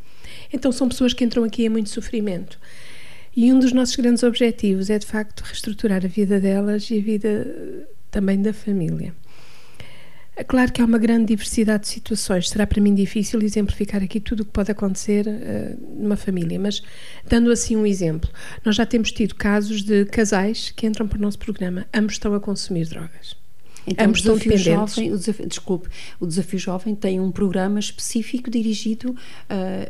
Então, 0.53 0.71
são 0.73 0.89
pessoas 0.89 1.13
que 1.13 1.25
entram 1.25 1.45
aqui 1.45 1.65
em 1.65 1.69
muito 1.69 1.91
sofrimento. 1.91 2.59
E 3.35 3.53
um 3.53 3.59
dos 3.59 3.73
nossos 3.73 3.97
grandes 3.97 4.23
objetivos 4.23 4.91
é, 4.91 4.99
de 4.99 5.07
facto, 5.07 5.41
reestruturar 5.41 6.05
a 6.05 6.09
vida 6.09 6.39
delas 6.39 6.91
e 6.91 6.99
a 6.99 7.03
vida 7.03 7.29
eh, 7.29 7.87
também 8.11 8.41
da 8.41 8.53
família. 8.53 9.15
É 10.43 10.45
claro 10.45 10.73
que 10.73 10.83
há 10.83 10.85
uma 10.85 10.99
grande 10.99 11.27
diversidade 11.27 11.85
de 11.85 11.91
situações. 11.91 12.49
Será 12.49 12.67
para 12.67 12.81
mim 12.81 12.93
difícil 12.93 13.41
exemplificar 13.41 14.03
aqui 14.03 14.19
tudo 14.19 14.41
o 14.41 14.45
que 14.45 14.51
pode 14.51 14.73
acontecer 14.73 15.25
uh, 15.25 16.03
numa 16.03 16.17
família, 16.17 16.59
mas 16.59 16.83
dando 17.29 17.53
assim 17.53 17.77
um 17.77 17.87
exemplo, 17.87 18.29
nós 18.65 18.75
já 18.75 18.85
temos 18.85 19.13
tido 19.13 19.37
casos 19.37 19.85
de 19.85 20.05
casais 20.07 20.73
que 20.73 20.85
entram 20.85 21.07
para 21.07 21.17
o 21.17 21.23
nosso 21.23 21.39
programa, 21.39 21.87
ambos 21.95 22.15
estão 22.15 22.35
a 22.35 22.41
consumir 22.41 22.89
drogas. 22.89 23.37
Então, 23.87 24.07
Ambos 24.07 24.21
o 24.21 24.35
desafio 24.35 24.57
jovem, 24.59 25.13
o 25.13 25.19
desafio, 25.19 25.47
desculpe, 25.47 25.89
o 26.21 26.27
desafio 26.27 26.59
jovem 26.59 26.95
tem 26.95 27.19
um 27.19 27.33
programa 27.33 27.81
específico 27.81 28.49
dirigido 28.51 29.11
uh, 29.11 29.17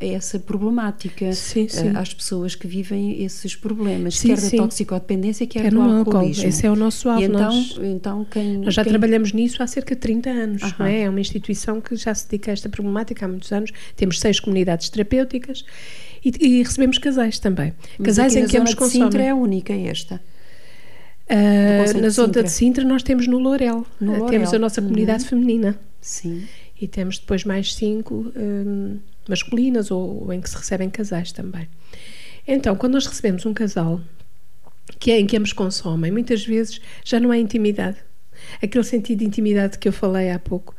a 0.01 0.07
essa 0.07 0.39
problemática, 0.39 1.33
sim, 1.33 1.69
sim. 1.69 1.91
Uh, 1.91 1.99
às 1.99 2.15
pessoas 2.15 2.55
que 2.55 2.67
vivem 2.67 3.23
esses 3.23 3.55
problemas, 3.55 4.19
sim, 4.19 4.29
quer 4.29 4.41
da 4.41 4.51
toxicodependência, 4.51 5.47
quer, 5.47 5.63
quer 5.63 5.71
do 5.73 5.81
alcoolismo. 5.81 6.49
Esse 6.49 6.67
é 6.67 6.71
o 6.71 6.77
nosso 6.77 7.09
alvo. 7.09 7.23
então, 7.23 7.55
nós, 7.55 7.79
então 7.83 8.25
quem, 8.25 8.59
nós 8.59 8.75
já 8.75 8.83
quem... 8.83 8.93
trabalhamos 8.93 9.33
nisso 9.33 9.63
há 9.63 9.67
cerca 9.67 9.95
de 9.95 10.01
30 10.01 10.31
anos, 10.31 10.63
não 10.79 10.87
é? 10.87 11.03
É 11.03 11.09
uma 11.09 11.21
instituição 11.21 11.81
que 11.81 11.95
já 11.97 12.15
se 12.15 12.29
dedica 12.29 12.51
a 12.51 12.55
esta 12.55 12.69
problemática 12.69 13.27
há 13.27 13.29
muitos 13.29 13.53
anos. 13.53 13.71
Temos 13.95 14.21
seis 14.21 14.41
comunidades 14.41 14.89
terapêuticas 14.89 15.65
e, 16.25 16.33
e 16.41 16.63
recebemos 16.63 16.99
casais 16.99 17.39
também. 17.39 17.75
Mas 17.99 18.07
casais 18.07 18.37
em 18.37 18.47
que 18.47 18.57
ambos 18.57 18.75
consomem. 18.75 19.09
Sintra 19.09 19.23
é 19.23 19.35
única 19.35 19.75
esta. 19.75 20.21
Uh, 21.33 22.01
na 22.01 22.11
zona 22.11 22.43
de 22.43 22.51
Sintra 22.51 22.85
nós 22.85 23.03
temos 23.03 23.27
no 23.27 23.39
Lourel, 23.39 23.87
no 23.99 24.13
Lourel. 24.13 24.27
temos 24.27 24.53
a 24.53 24.59
nossa 24.59 24.83
comunidade 24.83 25.23
uhum. 25.23 25.29
feminina. 25.31 25.79
Sim. 25.99 26.47
E 26.79 26.87
temos 26.87 27.19
depois 27.19 27.45
mais 27.45 27.75
cinco 27.75 28.31
um, 28.37 28.99
masculinas 29.27 29.91
ou, 29.91 30.25
ou, 30.25 30.33
em 30.33 30.41
que 30.41 30.51
se 30.51 30.57
recebem 30.57 30.91
casais 30.91 31.33
também. 31.33 31.69
Então, 32.47 32.77
quando 32.77 32.95
nós 32.95 33.07
recebemos 33.07 33.47
um 33.47 33.55
casal 33.55 34.01
que 34.99 35.11
é 35.11 35.19
em 35.19 35.27
que 35.27 35.37
ambos 35.37 35.53
consomem, 35.53 36.11
muitas 36.11 36.45
vezes 36.45 36.81
já 37.03 37.19
não 37.19 37.31
há 37.31 37.39
intimidade. 37.39 37.97
Aquele 38.63 38.85
sentido 38.85 39.21
de 39.21 39.25
intimidade 39.25 39.79
que 39.79 39.89
eu 39.89 39.93
falei 39.93 40.31
há 40.31 40.39
pouco 40.39 40.75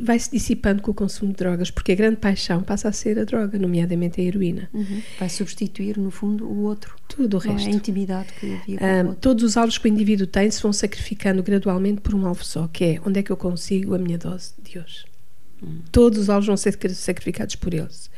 vai 0.00 0.18
se 0.18 0.30
dissipando 0.30 0.80
com 0.80 0.90
o 0.90 0.94
consumo 0.94 1.32
de 1.32 1.38
drogas, 1.38 1.70
porque 1.70 1.92
a 1.92 1.94
grande 1.94 2.16
paixão 2.16 2.62
passa 2.62 2.88
a 2.88 2.92
ser 2.92 3.18
a 3.18 3.24
droga, 3.24 3.58
nomeadamente 3.58 4.20
a 4.20 4.24
heroína. 4.24 4.70
Uhum. 4.72 5.02
Vai 5.18 5.28
substituir, 5.28 5.98
no 5.98 6.10
fundo, 6.10 6.46
o 6.46 6.62
outro. 6.62 6.96
Tudo 7.08 7.36
o 7.36 7.40
resto. 7.40 7.68
É 7.68 7.72
a 7.72 7.74
intimidade 7.74 8.32
que 8.38 8.54
havia 8.54 8.78
com 8.78 8.84
um, 8.84 8.88
o 8.88 9.06
outro. 9.08 9.20
Todos 9.20 9.44
os 9.44 9.56
alvos 9.56 9.76
que 9.76 9.86
o 9.86 9.88
indivíduo 9.88 10.26
tem 10.26 10.50
se 10.50 10.62
vão 10.62 10.72
sacrificando 10.72 11.42
gradualmente 11.42 12.00
por 12.00 12.14
um 12.14 12.26
alvo 12.26 12.44
só, 12.44 12.68
que 12.68 12.84
é 12.84 13.00
onde 13.04 13.20
é 13.20 13.22
que 13.22 13.30
eu 13.30 13.36
consigo 13.36 13.94
a 13.94 13.98
minha 13.98 14.16
dose 14.16 14.52
de 14.62 14.78
hoje. 14.78 15.04
Uhum. 15.62 15.80
Todos 15.92 16.18
os 16.18 16.30
alvos 16.30 16.46
vão 16.46 16.56
ser 16.56 16.78
sacrificados 16.94 17.54
por 17.56 17.74
eles. 17.74 18.10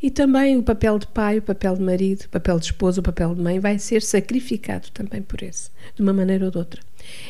E 0.00 0.10
também 0.10 0.56
o 0.56 0.62
papel 0.62 0.98
de 0.98 1.06
pai, 1.08 1.38
o 1.38 1.42
papel 1.42 1.74
de 1.74 1.82
marido, 1.82 2.22
o 2.22 2.28
papel 2.28 2.58
de 2.58 2.66
esposa, 2.66 3.00
o 3.00 3.02
papel 3.02 3.34
de 3.34 3.42
mãe 3.42 3.58
vai 3.58 3.78
ser 3.78 4.00
sacrificado 4.00 4.88
também 4.92 5.20
por 5.22 5.42
esse, 5.42 5.70
de 5.94 6.02
uma 6.02 6.12
maneira 6.12 6.44
ou 6.44 6.50
de 6.50 6.58
outra. 6.58 6.80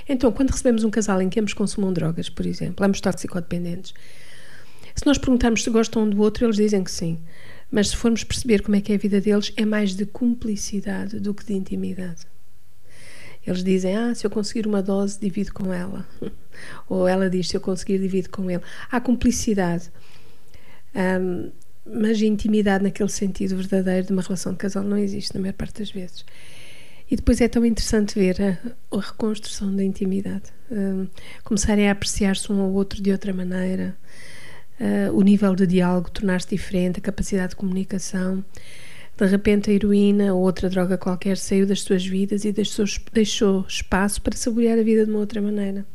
Então, 0.07 0.31
quando 0.31 0.50
recebemos 0.50 0.85
um 0.85 0.90
casal 0.90 1.22
em 1.22 1.31
que 1.31 1.40
ambos 1.40 1.54
consumam 1.54 1.92
drogas, 1.92 2.28
por 2.28 2.44
exemplo, 2.44 2.85
ambos 2.85 3.00
toxicodependentes, 3.00 3.94
se 4.94 5.07
nós 5.07 5.16
perguntarmos 5.16 5.62
se 5.62 5.70
gostam 5.70 6.02
um 6.02 6.11
do 6.11 6.20
outro, 6.20 6.44
eles 6.44 6.57
dizem 6.57 6.83
que 6.85 6.90
sim. 6.90 7.18
Mas 7.70 7.88
se 7.88 7.96
formos 7.96 8.24
perceber 8.24 8.62
como 8.62 8.76
é 8.76 8.81
que 8.81 8.92
é 8.92 8.96
a 8.96 8.98
vida 8.98 9.20
deles, 9.20 9.52
é 9.57 9.64
mais 9.64 9.94
de 9.94 10.04
cumplicidade 10.04 11.20
do 11.20 11.33
que 11.33 11.44
de 11.44 11.54
intimidade. 11.54 12.26
Eles 13.46 13.62
dizem, 13.62 13.96
ah, 13.96 14.14
se 14.14 14.26
eu 14.26 14.31
conseguir 14.31 14.66
uma 14.66 14.83
dose, 14.83 15.18
divido 15.18 15.52
com 15.54 15.72
ela. 15.72 16.07
Ou 16.88 17.07
ela 17.07 17.31
diz, 17.31 17.48
se 17.48 17.57
eu 17.57 17.61
conseguir, 17.61 17.98
divido 17.98 18.28
com 18.28 18.50
ele. 18.50 18.62
Há 18.90 19.00
cumplicidade. 19.00 19.90
Um, 20.94 21.50
mas 21.92 22.20
intimidade 22.20 22.85
naquele 22.85 23.09
sentido 23.09 23.57
verdadeiro 23.57 24.07
de 24.07 24.12
uma 24.12 24.22
relação 24.22 24.53
de 24.53 24.59
casal 24.59 24.83
não 24.83 24.96
existe 24.96 25.35
na 25.35 25.40
maior 25.40 25.55
parte 25.55 25.81
das 25.81 25.90
vezes. 25.90 26.24
E 27.11 27.16
depois 27.16 27.40
é 27.40 27.48
tão 27.48 27.64
interessante 27.64 28.18
ver 28.18 28.37
a, 28.42 28.96
a 28.96 29.01
reconstrução 29.01 29.74
da 29.74 29.83
intimidade, 29.83 30.44
um, 30.70 31.07
começarem 31.42 31.88
a 31.88 31.92
apreciar-se 31.92 32.53
um 32.53 32.61
ao 32.61 32.70
outro 32.70 33.03
de 33.03 33.11
outra 33.11 33.33
maneira, 33.33 33.96
uh, 34.79 35.16
o 35.16 35.22
nível 35.22 35.55
de 35.55 35.66
diálogo 35.66 36.11
tornar-se 36.11 36.48
diferente, 36.51 36.98
a 36.98 37.03
capacidade 37.03 37.51
de 37.51 37.57
comunicação. 37.57 38.44
De 39.16 39.27
repente, 39.27 39.70
a 39.70 39.72
heroína 39.72 40.35
ou 40.35 40.42
outra 40.42 40.68
droga 40.68 40.98
qualquer 40.98 41.38
saiu 41.38 41.66
das 41.66 41.81
suas 41.81 42.07
vidas 42.07 42.44
e 42.44 42.53
deixou, 42.53 42.85
deixou 43.12 43.64
espaço 43.66 44.20
para 44.20 44.37
saborear 44.37 44.79
a 44.79 44.83
vida 44.83 45.05
de 45.05 45.11
uma 45.11 45.20
outra 45.20 45.40
maneira. 45.40 45.87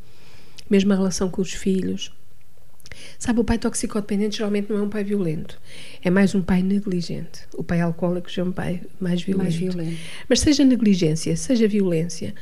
Mesmo 0.69 0.91
a 0.93 0.95
relação 0.95 1.29
com 1.29 1.41
os 1.41 1.53
filhos 1.53 2.11
Sabe, 3.17 3.39
o 3.39 3.43
pai 3.43 3.57
toxicodependente 3.57 4.37
geralmente 4.37 4.69
não 4.69 4.79
é 4.79 4.81
um 4.81 4.89
pai 4.89 5.03
violento, 5.03 5.59
é 6.01 6.09
mais 6.09 6.33
um 6.35 6.41
pai 6.41 6.61
negligente. 6.61 7.41
O 7.55 7.63
pai 7.63 7.81
alcoólico 7.81 8.29
já 8.29 8.41
é 8.41 8.45
um 8.45 8.51
pai 8.51 8.81
mais 8.99 9.21
violento. 9.21 9.43
Mais 9.43 9.55
violento. 9.55 9.97
Mas 10.29 10.39
seja 10.39 10.63
negligência, 10.63 11.35
seja 11.35 11.67
violência, 11.67 12.33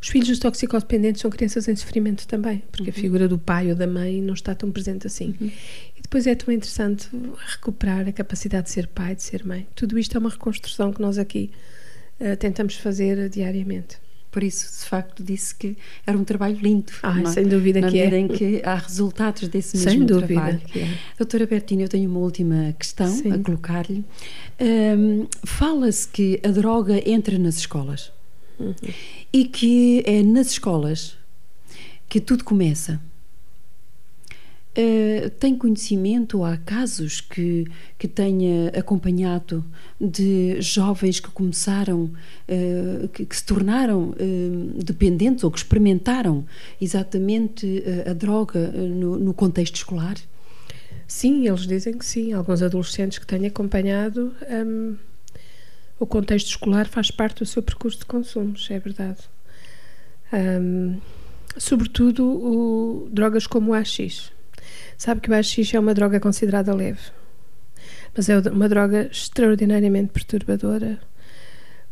os 0.00 0.08
filhos 0.08 0.28
dos 0.28 0.38
toxicodependentes 0.38 1.20
são 1.20 1.30
crianças 1.30 1.66
em 1.66 1.74
sofrimento 1.74 2.26
também, 2.26 2.62
porque 2.70 2.90
uhum. 2.90 2.96
a 2.96 3.00
figura 3.00 3.28
do 3.28 3.38
pai 3.38 3.70
ou 3.70 3.74
da 3.74 3.86
mãe 3.86 4.22
não 4.22 4.34
está 4.34 4.54
tão 4.54 4.70
presente 4.70 5.06
assim. 5.06 5.34
Uhum. 5.40 5.50
E 5.96 6.02
depois 6.02 6.26
é 6.26 6.34
tão 6.34 6.54
interessante 6.54 7.08
recuperar 7.46 8.06
a 8.06 8.12
capacidade 8.12 8.66
de 8.66 8.70
ser 8.70 8.86
pai, 8.86 9.16
de 9.16 9.22
ser 9.22 9.44
mãe. 9.44 9.66
Tudo 9.74 9.98
isto 9.98 10.16
é 10.16 10.20
uma 10.20 10.30
reconstrução 10.30 10.92
que 10.92 11.00
nós 11.00 11.18
aqui 11.18 11.50
uh, 12.20 12.36
tentamos 12.36 12.76
fazer 12.76 13.28
diariamente. 13.28 13.98
Por 14.30 14.42
isso, 14.42 14.80
de 14.80 14.88
facto, 14.88 15.22
disse 15.22 15.54
que 15.54 15.76
era 16.06 16.16
um 16.16 16.24
trabalho 16.24 16.58
lindo. 16.60 16.92
Ah, 17.02 17.24
sem 17.26 17.46
dúvida 17.46 17.80
Na 17.80 17.90
que 17.90 17.98
é. 17.98 18.18
em 18.18 18.28
que 18.28 18.60
há 18.62 18.74
resultados 18.74 19.48
desse 19.48 19.78
sem 19.78 19.92
mesmo 19.92 20.06
dúvida 20.06 20.34
trabalho. 20.34 20.60
Que 20.60 20.80
é. 20.80 20.98
Doutora 21.16 21.46
Bertina, 21.46 21.82
eu 21.82 21.88
tenho 21.88 22.10
uma 22.10 22.20
última 22.20 22.74
questão 22.78 23.10
Sim. 23.10 23.32
a 23.32 23.38
colocar-lhe. 23.38 24.04
Um, 24.60 25.26
Fala-se 25.44 26.06
que 26.08 26.40
a 26.44 26.48
droga 26.48 27.02
entra 27.08 27.38
nas 27.38 27.56
escolas 27.56 28.12
uhum. 28.58 28.74
e 29.32 29.44
que 29.46 30.02
é 30.06 30.22
nas 30.22 30.48
escolas 30.48 31.16
que 32.08 32.20
tudo 32.20 32.44
começa. 32.44 33.00
Uh, 34.76 35.30
tem 35.40 35.56
conhecimento 35.56 36.44
há 36.44 36.56
casos 36.56 37.20
que, 37.20 37.66
que 37.98 38.06
tenha 38.06 38.68
acompanhado 38.68 39.64
de 40.00 40.60
jovens 40.60 41.18
que 41.18 41.28
começaram, 41.30 42.04
uh, 42.48 43.08
que, 43.08 43.24
que, 43.24 43.36
se 43.36 43.44
tornaram 43.44 44.10
uh, 44.10 44.84
dependentes 44.84 45.42
ou 45.42 45.50
que 45.50 45.58
experimentaram 45.58 46.44
exatamente 46.80 47.82
a 48.08 48.12
droga 48.12 48.68
no, 48.68 49.18
no, 49.18 49.34
contexto 49.34 49.76
escolar? 49.76 50.16
Sim, 51.08 51.48
eles 51.48 51.66
dizem 51.66 51.98
que 51.98 52.06
sim. 52.06 52.32
Alguns 52.32 52.62
adolescentes 52.62 53.18
que 53.18 53.26
tenho 53.26 53.48
acompanhado, 53.48 54.32
um, 54.48 54.96
o 55.98 56.06
contexto 56.06 56.50
escolar 56.50 56.86
faz 56.86 57.10
parte 57.10 57.38
do 57.38 57.46
seu 57.46 57.62
percurso 57.62 57.98
de 57.98 58.04
consumos, 58.04 58.68
é 58.70 58.78
verdade. 58.78 59.18
Um, 60.32 61.00
sobretudo 61.56 62.24
o, 62.24 63.08
drogas 63.10 63.46
como 63.46 63.72
o 63.72 63.74
AX 63.74 64.30
Sabe 64.98 65.20
que 65.20 65.30
o 65.30 65.34
AX 65.34 65.56
é 65.72 65.78
uma 65.78 65.94
droga 65.94 66.18
considerada 66.18 66.74
leve, 66.74 67.00
mas 68.16 68.28
é 68.28 68.36
uma 68.50 68.68
droga 68.68 69.08
extraordinariamente 69.10 70.12
perturbadora 70.12 70.98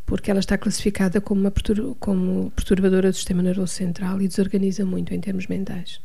porque 0.04 0.30
ela 0.30 0.40
está 0.40 0.58
classificada 0.58 1.20
como, 1.20 1.40
uma 1.40 1.50
pertur 1.50 1.96
como 1.98 2.50
perturbadora 2.52 3.10
do 3.10 3.14
sistema 3.14 3.42
nervoso 3.42 3.72
central 3.72 4.20
e 4.20 4.28
desorganiza 4.28 4.84
muito 4.84 5.12
em 5.12 5.20
termos 5.20 5.48
mentais. 5.48 6.00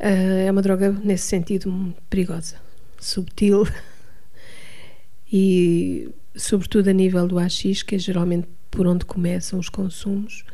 Uh, 0.00 0.46
é 0.46 0.50
uma 0.50 0.62
droga, 0.62 0.92
nesse 1.02 1.26
sentido, 1.26 1.94
perigosa, 2.10 2.56
subtil 3.00 3.66
e, 5.32 6.08
sobretudo, 6.36 6.88
a 6.88 6.92
nível 6.92 7.26
do 7.26 7.38
AX, 7.38 7.82
que 7.82 7.96
é 7.96 7.98
geralmente 7.98 8.48
por 8.70 8.86
onde 8.86 9.04
começam 9.04 9.58
os 9.58 9.68
consumos. 9.68 10.44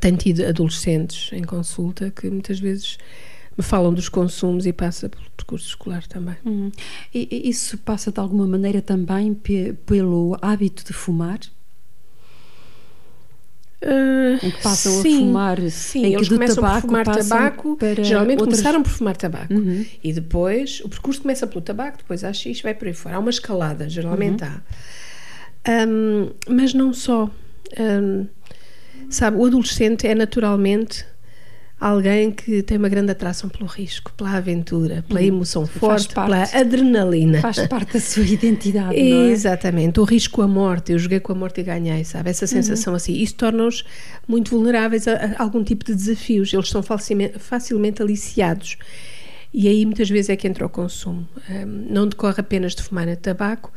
Tenho 0.00 0.16
tido 0.16 0.44
adolescentes 0.44 1.32
em 1.32 1.42
consulta 1.42 2.10
que 2.10 2.30
muitas 2.30 2.60
vezes 2.60 2.98
me 3.58 3.64
falam 3.64 3.92
dos 3.92 4.08
consumos 4.08 4.64
e 4.66 4.72
passa 4.72 5.08
pelo 5.08 5.24
percurso 5.36 5.66
escolar 5.66 6.06
também. 6.06 6.36
Uhum. 6.46 6.70
E, 7.12 7.48
isso 7.48 7.76
passa 7.78 8.12
de 8.12 8.20
alguma 8.20 8.46
maneira 8.46 8.80
também 8.80 9.34
pe 9.34 9.72
pelo 9.84 10.38
hábito 10.40 10.84
de 10.84 10.92
fumar? 10.92 11.40
Uh, 13.82 14.44
em 14.44 14.50
que 14.50 14.60
passam 14.62 15.02
sim, 15.02 15.16
a 15.16 15.20
fumar, 15.20 15.70
sim, 15.70 16.04
em 16.04 16.10
que 16.10 16.16
eles 16.16 16.28
começam 16.28 16.56
tabaco 16.56 16.80
por 16.80 16.86
fumar 16.88 17.04
tabaco, 17.06 17.76
para 17.76 18.02
geralmente 18.02 18.40
outras... 18.40 18.58
começaram 18.58 18.82
por 18.82 18.90
fumar 18.90 19.16
tabaco 19.16 19.54
uhum. 19.54 19.86
e 20.02 20.12
depois 20.12 20.80
o 20.84 20.88
percurso 20.88 21.22
começa 21.22 21.46
pelo 21.46 21.60
tabaco, 21.60 21.98
depois 21.98 22.24
há 22.24 22.32
X, 22.32 22.60
vai 22.60 22.74
por 22.74 22.88
aí 22.88 22.94
fora. 22.94 23.16
Há 23.16 23.18
uma 23.20 23.30
escalada, 23.30 23.88
geralmente 23.88 24.42
uhum. 24.42 24.50
há. 24.50 25.86
Um, 25.86 26.30
mas 26.48 26.74
não 26.74 26.92
só. 26.92 27.30
Um, 27.78 28.26
Sabe, 29.10 29.38
o 29.38 29.46
adolescente 29.46 30.06
é 30.06 30.14
naturalmente 30.14 31.06
alguém 31.80 32.30
que 32.30 32.62
tem 32.62 32.76
uma 32.76 32.88
grande 32.88 33.12
atração 33.12 33.48
pelo 33.48 33.66
risco, 33.66 34.12
pela 34.16 34.32
aventura, 34.32 35.04
pela 35.06 35.20
hum, 35.20 35.24
emoção 35.24 35.66
forte, 35.66 36.12
parte, 36.12 36.30
pela 36.30 36.60
adrenalina. 36.60 37.40
Faz 37.40 37.66
parte 37.68 37.92
da 37.94 38.00
sua 38.00 38.24
identidade, 38.24 39.00
não 39.00 39.22
é? 39.22 39.30
Exatamente. 39.30 40.00
O 40.00 40.04
risco 40.04 40.42
à 40.42 40.48
morte, 40.48 40.92
eu 40.92 40.98
joguei 40.98 41.20
com 41.20 41.32
a 41.32 41.34
morte 41.34 41.60
e 41.60 41.64
ganhei, 41.64 42.04
sabe? 42.04 42.30
Essa 42.30 42.46
sensação 42.46 42.92
uhum. 42.92 42.96
assim. 42.96 43.14
Isso 43.14 43.34
torna-os 43.36 43.84
muito 44.26 44.50
vulneráveis 44.50 45.06
a, 45.06 45.14
a, 45.14 45.42
algum 45.42 45.62
tipo 45.62 45.84
de 45.84 45.94
desafios. 45.94 46.52
Eles 46.52 46.68
são 46.68 46.82
facilmente, 46.82 47.38
facilmente 47.38 48.02
aliciados. 48.02 48.76
E 49.54 49.68
aí 49.68 49.84
muitas 49.86 50.10
vezes 50.10 50.30
é 50.30 50.36
que 50.36 50.48
entra 50.48 50.66
o 50.66 50.68
consumo. 50.68 51.26
Um, 51.48 51.86
não 51.90 52.08
decorre 52.08 52.40
apenas 52.40 52.74
de 52.74 52.82
fumar 52.82 53.14
tabaco, 53.16 53.72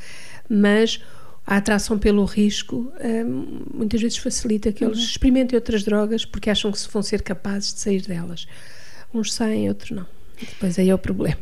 mas 0.50 1.00
a 1.46 1.58
atração 1.58 1.98
pelo 1.98 2.24
risco 2.24 2.92
um, 3.04 3.64
muitas 3.74 4.02
vezes 4.02 4.18
facilita 4.18 4.72
que 4.72 4.84
eles 4.84 5.00
uhum. 5.00 5.04
experimentem 5.04 5.58
outras 5.58 5.84
drogas 5.84 6.26
porque 6.26 6.50
acham 6.50 6.72
que 6.72 6.80
se 6.80 6.88
vão 6.90 7.02
ser 7.02 7.22
capazes 7.22 7.74
de 7.74 7.80
sair 7.80 8.02
delas. 8.02 8.48
Uns 9.14 9.34
saem, 9.34 9.68
outros 9.68 9.92
não. 9.92 10.06
Depois 10.40 10.80
aí 10.80 10.90
é 10.90 10.96
o 10.96 10.98
problema. 10.98 11.38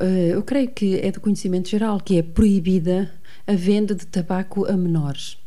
Eh, 0.00 0.30
eu 0.32 0.42
creio 0.42 0.68
que 0.68 0.98
é 0.98 1.10
do 1.10 1.20
conhecimento 1.20 1.68
geral 1.68 2.00
que 2.00 2.18
é 2.18 2.22
proibida 2.22 3.12
a 3.46 3.52
venda 3.52 3.94
de 3.94 4.06
tabaco 4.06 4.64
a 4.66 4.76
menores. 4.76 5.38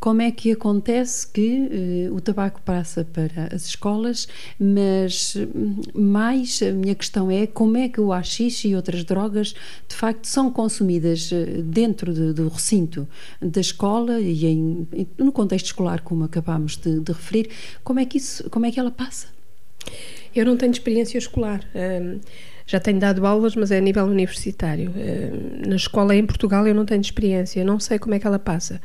Como 0.00 0.22
é 0.22 0.30
que 0.30 0.52
acontece 0.52 1.26
que 1.26 2.08
uh, 2.10 2.14
o 2.14 2.20
tabaco 2.20 2.62
passa 2.62 3.04
para 3.04 3.54
as 3.54 3.66
escolas, 3.66 4.28
mas 4.58 5.36
hum, 5.36 5.80
mais 5.94 6.60
a 6.62 6.72
minha 6.72 6.94
questão 6.94 7.30
é 7.30 7.46
como 7.46 7.76
é 7.76 7.88
que 7.88 8.00
o 8.00 8.12
AX 8.12 8.38
e 8.64 8.74
outras 8.74 9.04
drogas 9.04 9.54
de 9.88 9.94
facto 9.94 10.26
são 10.26 10.50
consumidas 10.50 11.30
uh, 11.32 11.62
dentro 11.62 12.14
de, 12.14 12.32
do 12.32 12.48
recinto 12.48 13.08
da 13.42 13.60
escola 13.60 14.20
e 14.20 14.46
em, 14.46 14.88
no 15.18 15.32
contexto 15.32 15.66
escolar, 15.66 16.00
como 16.02 16.24
acabámos 16.24 16.76
de, 16.76 17.00
de, 17.00 17.12
referir, 17.12 17.50
como 17.82 17.98
é 17.98 18.04
que 18.04 18.18
isso, 18.18 18.48
como 18.50 18.66
é 18.66 18.70
que 18.70 18.78
ela 18.78 18.90
passa? 18.90 19.28
Eu 20.34 20.44
não 20.46 20.56
tenho 20.56 20.70
experiência 20.70 21.18
escolar. 21.18 21.64
Um, 21.74 22.20
já 22.66 22.78
tenho 22.78 23.00
dado 23.00 23.26
aulas, 23.26 23.56
mas 23.56 23.70
é 23.70 23.78
a 23.78 23.80
nível 23.80 24.04
universitário. 24.04 24.92
Um, 24.94 25.70
na 25.70 25.76
escola 25.76 26.14
em 26.14 26.24
Portugal 26.26 26.66
eu 26.66 26.74
não 26.74 26.84
tenho 26.84 27.00
experiência, 27.00 27.64
não 27.64 27.80
sei 27.80 27.98
como 27.98 28.14
é 28.14 28.18
que 28.18 28.26
ela 28.26 28.38
passa. 28.38 28.80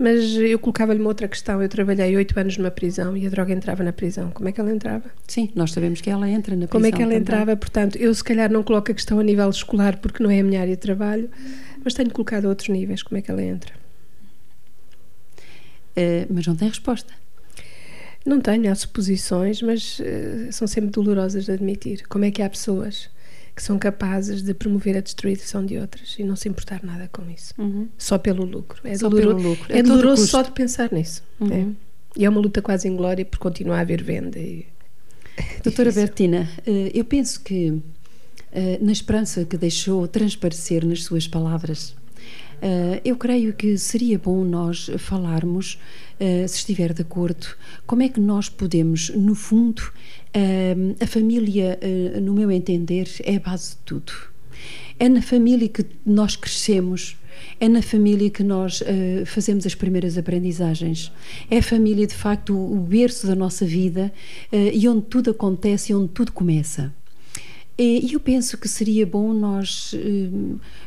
Mas 0.00 0.34
eu 0.34 0.58
colocava-lhe 0.58 0.98
uma 0.98 1.10
outra 1.10 1.28
questão. 1.28 1.62
Eu 1.62 1.68
trabalhei 1.68 2.16
oito 2.16 2.40
anos 2.40 2.56
numa 2.56 2.70
prisão 2.70 3.14
e 3.14 3.26
a 3.26 3.28
droga 3.28 3.52
entrava 3.52 3.84
na 3.84 3.92
prisão. 3.92 4.30
Como 4.30 4.48
é 4.48 4.52
que 4.52 4.58
ela 4.58 4.72
entrava? 4.72 5.10
Sim, 5.28 5.50
nós 5.54 5.72
sabemos 5.72 6.00
que 6.00 6.08
ela 6.08 6.26
entra 6.26 6.56
na 6.56 6.66
prisão. 6.66 6.70
Como 6.70 6.86
é 6.86 6.90
que 6.90 7.02
ela 7.02 7.12
também. 7.12 7.20
entrava? 7.20 7.54
Portanto, 7.54 7.96
eu 7.96 8.14
se 8.14 8.24
calhar 8.24 8.50
não 8.50 8.62
coloco 8.62 8.90
a 8.90 8.94
questão 8.94 9.18
a 9.18 9.22
nível 9.22 9.50
escolar 9.50 9.98
porque 9.98 10.22
não 10.22 10.30
é 10.30 10.40
a 10.40 10.42
minha 10.42 10.58
área 10.58 10.74
de 10.74 10.80
trabalho, 10.80 11.28
mas 11.84 11.92
tenho 11.92 12.10
colocado 12.10 12.46
a 12.46 12.48
outros 12.48 12.70
níveis. 12.70 13.02
Como 13.02 13.18
é 13.18 13.20
que 13.20 13.30
ela 13.30 13.42
entra? 13.42 13.74
Uh, 15.90 16.26
mas 16.30 16.46
não 16.46 16.56
tem 16.56 16.68
resposta. 16.68 17.12
Não 18.24 18.40
tenho, 18.40 18.72
há 18.72 18.74
suposições, 18.74 19.60
mas 19.60 19.98
uh, 19.98 20.50
são 20.50 20.66
sempre 20.66 20.90
dolorosas 20.92 21.44
de 21.44 21.52
admitir. 21.52 22.04
Como 22.08 22.24
é 22.24 22.30
que 22.30 22.40
há 22.40 22.48
pessoas 22.48 23.10
que 23.54 23.62
são 23.62 23.78
capazes 23.78 24.42
de 24.42 24.54
promover 24.54 24.96
a 24.96 25.00
destruição 25.00 25.64
de 25.64 25.78
outras 25.78 26.16
e 26.18 26.24
não 26.24 26.36
se 26.36 26.48
importar 26.48 26.82
nada 26.82 27.08
com 27.12 27.28
isso. 27.30 27.54
Uhum. 27.58 27.88
Só 27.98 28.18
pelo 28.18 28.44
lucro. 28.44 28.80
É, 28.84 28.96
só 28.96 29.08
doloroso, 29.08 29.36
pelo 29.36 29.48
lucro. 29.50 29.72
é, 29.72 29.78
é 29.78 29.82
doloroso 29.82 30.26
só 30.26 30.42
de 30.42 30.52
pensar 30.52 30.92
nisso. 30.92 31.22
Uhum. 31.38 31.52
É. 31.52 31.66
E 32.20 32.24
é 32.24 32.28
uma 32.28 32.40
luta 32.40 32.60
quase 32.60 32.88
inglória 32.88 33.24
por 33.24 33.38
continuar 33.38 33.78
a 33.78 33.80
haver 33.80 34.02
venda. 34.02 34.38
E... 34.38 34.66
Doutora 35.62 35.92
Bertina, 35.92 36.48
eh, 36.66 36.90
eu 36.92 37.04
penso 37.04 37.40
que 37.40 37.80
eh, 38.52 38.78
na 38.80 38.92
esperança 38.92 39.44
que 39.44 39.56
deixou 39.56 40.08
transparecer 40.08 40.84
nas 40.84 41.04
suas 41.04 41.28
palavras, 41.28 41.94
eu 43.04 43.16
creio 43.16 43.52
que 43.52 43.76
seria 43.78 44.18
bom 44.18 44.44
nós 44.44 44.90
falarmos, 44.98 45.78
se 46.18 46.56
estiver 46.56 46.92
de 46.92 47.02
acordo, 47.02 47.46
como 47.86 48.02
é 48.02 48.08
que 48.08 48.20
nós 48.20 48.48
podemos, 48.48 49.10
no 49.10 49.34
fundo, 49.34 49.82
a 51.00 51.06
família, 51.06 51.78
no 52.20 52.34
meu 52.34 52.50
entender, 52.50 53.08
é 53.24 53.36
a 53.36 53.40
base 53.40 53.70
de 53.70 53.76
tudo. 53.84 54.12
É 54.98 55.08
na 55.08 55.22
família 55.22 55.68
que 55.68 55.84
nós 56.04 56.36
crescemos, 56.36 57.16
é 57.58 57.68
na 57.68 57.82
família 57.82 58.30
que 58.30 58.42
nós 58.42 58.80
uh, 58.80 59.24
fazemos 59.26 59.66
as 59.66 59.74
primeiras 59.74 60.16
aprendizagens. 60.16 61.12
É 61.50 61.58
a 61.58 61.62
família, 61.62 62.06
de 62.06 62.14
facto, 62.14 62.54
o, 62.54 62.76
o 62.76 62.80
berço 62.80 63.26
da 63.26 63.34
nossa 63.34 63.64
vida 63.64 64.12
uh, 64.52 64.56
e 64.72 64.88
onde 64.88 65.02
tudo 65.06 65.30
acontece 65.30 65.92
e 65.92 65.94
onde 65.94 66.08
tudo 66.08 66.32
começa. 66.32 66.92
E 67.82 68.12
eu 68.12 68.20
penso 68.20 68.58
que 68.58 68.68
seria 68.68 69.06
bom 69.06 69.32
nós 69.32 69.94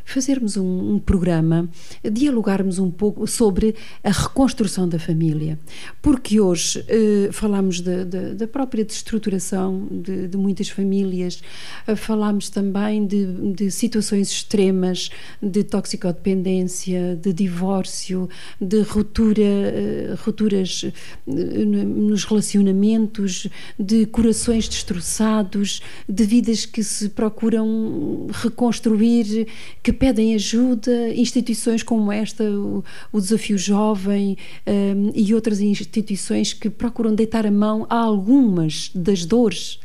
fazermos 0.06 0.58
um, 0.58 0.94
um, 0.94 1.00
programa, 1.00 1.68
dialogarmos 2.04 2.78
um 2.78 2.92
pouco 2.92 3.26
sobre 3.26 3.76
a 4.04 4.12
reconstrução 4.12 4.88
da 4.88 5.00
família, 5.00 5.58
porque 6.02 6.40
hoje 6.40 6.84
eh, 6.88 7.30
falamos 7.32 7.80
de, 7.80 8.06
de, 8.06 8.34
da 8.36 8.48
própria 8.48 8.84
destruturação 8.84 9.88
de, 9.90 10.28
de 10.28 10.38
muitas 10.38 10.70
famílias, 10.70 11.42
eh, 11.88 11.96
falamos 11.96 12.50
também 12.50 13.08
de, 13.08 13.72
situações 13.72 14.30
extremas 14.30 15.10
de 15.42 15.64
toxicodependência, 15.64 17.16
de 17.16 17.32
divórcio, 17.34 18.30
de 18.60 18.82
ruptura, 18.82 19.42
eh, 19.42 20.16
rupturas 20.20 20.86
eh, 20.86 21.66
nos 21.66 22.26
relacionamentos, 22.26 23.48
de 23.80 24.06
corações 24.06 24.68
destroçados, 24.68 25.82
de 26.08 26.24
vidas 26.26 26.66
que 26.66 26.83
se 26.84 27.10
procuram 27.10 28.28
reconstruir, 28.32 29.48
que 29.82 29.94
pedem 29.94 30.36
ajuda, 30.36 31.10
instituições 31.14 31.84
como 31.84 32.12
esta, 32.12 32.44
o, 32.44 32.84
o 33.12 33.20
Desafio 33.20 33.58
Jovem 33.58 34.38
um, 34.68 35.12
e 35.16 35.34
outras 35.34 35.60
instituições 35.60 36.54
que 36.54 36.70
procuram 36.70 37.14
deitar 37.16 37.46
a 37.46 37.52
mão 37.52 37.86
a 37.90 37.98
algumas 37.98 38.92
das 38.94 39.26
dores 39.26 39.80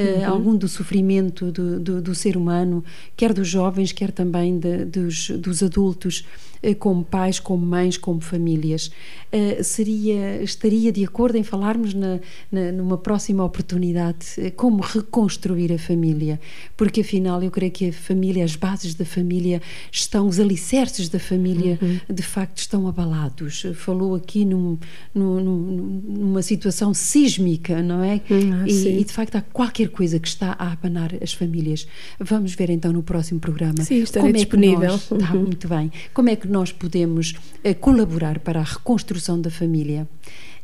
Uh, 0.00 0.24
algum 0.24 0.54
do 0.54 0.68
sofrimento 0.68 1.50
do, 1.50 1.80
do, 1.80 2.00
do, 2.00 2.14
ser 2.14 2.36
humano, 2.36 2.84
quer 3.16 3.32
dos 3.32 3.48
jovens, 3.48 3.90
quer 3.90 4.12
também 4.12 4.56
de, 4.56 4.84
dos, 4.84 5.30
dos 5.30 5.60
adultos. 5.60 6.24
Eh, 6.62 6.74
como 6.74 7.04
pais, 7.04 7.38
como 7.38 7.64
mães, 7.64 7.96
como 7.96 8.20
famílias. 8.20 8.90
Eh, 9.30 9.62
seria, 9.62 10.42
estaria 10.42 10.90
de 10.90 11.04
acordo 11.04 11.36
em 11.36 11.42
falarmos 11.42 11.92
na, 11.92 12.18
na, 12.50 12.72
numa 12.72 12.96
próxima 12.96 13.44
oportunidade 13.44 14.26
eh, 14.38 14.50
como 14.50 14.80
reconstruir 14.80 15.70
a 15.70 15.78
família, 15.78 16.40
porque 16.76 17.02
afinal 17.02 17.42
eu 17.42 17.50
creio 17.50 17.70
que 17.70 17.88
a 17.90 17.92
família, 17.92 18.42
as 18.42 18.56
bases 18.56 18.94
da 18.94 19.04
família 19.04 19.60
estão, 19.92 20.26
os 20.26 20.40
alicerces 20.40 21.10
da 21.10 21.18
família 21.18 21.78
uhum. 21.80 21.98
de 22.08 22.22
facto 22.22 22.58
estão 22.58 22.88
abalados. 22.88 23.66
Falou 23.74 24.14
aqui 24.14 24.44
num, 24.46 24.78
num, 25.14 26.02
numa 26.08 26.40
situação 26.40 26.94
sísmica, 26.94 27.82
não 27.82 28.02
é? 28.02 28.22
Hum, 28.30 28.62
ah, 28.62 28.64
e, 28.66 29.00
e, 29.00 29.04
de 29.04 29.12
facto 29.12 29.36
há 29.36 29.42
qualquer 29.42 29.90
coisa 29.90 30.18
que 30.18 30.26
está 30.26 30.56
a 30.58 30.72
abanar 30.72 31.14
as 31.22 31.34
famílias. 31.34 31.86
Vamos 32.18 32.54
ver 32.54 32.70
então 32.70 32.92
no 32.92 33.02
próximo 33.02 33.38
programa. 33.38 33.82
Sim, 33.84 34.02
estarei 34.02 34.28
como 34.28 34.36
é 34.36 34.40
disponível. 34.40 34.90
Nós, 34.92 35.12
está 35.12 35.34
uhum. 35.34 35.42
muito 35.42 35.68
bem. 35.68 35.92
Como 36.14 36.30
é 36.30 36.36
que 36.36 36.47
nós 36.48 36.72
podemos 36.72 37.34
eh, 37.62 37.74
colaborar 37.74 38.38
para 38.38 38.60
a 38.60 38.64
reconstrução 38.64 39.40
da 39.40 39.50
família. 39.50 40.08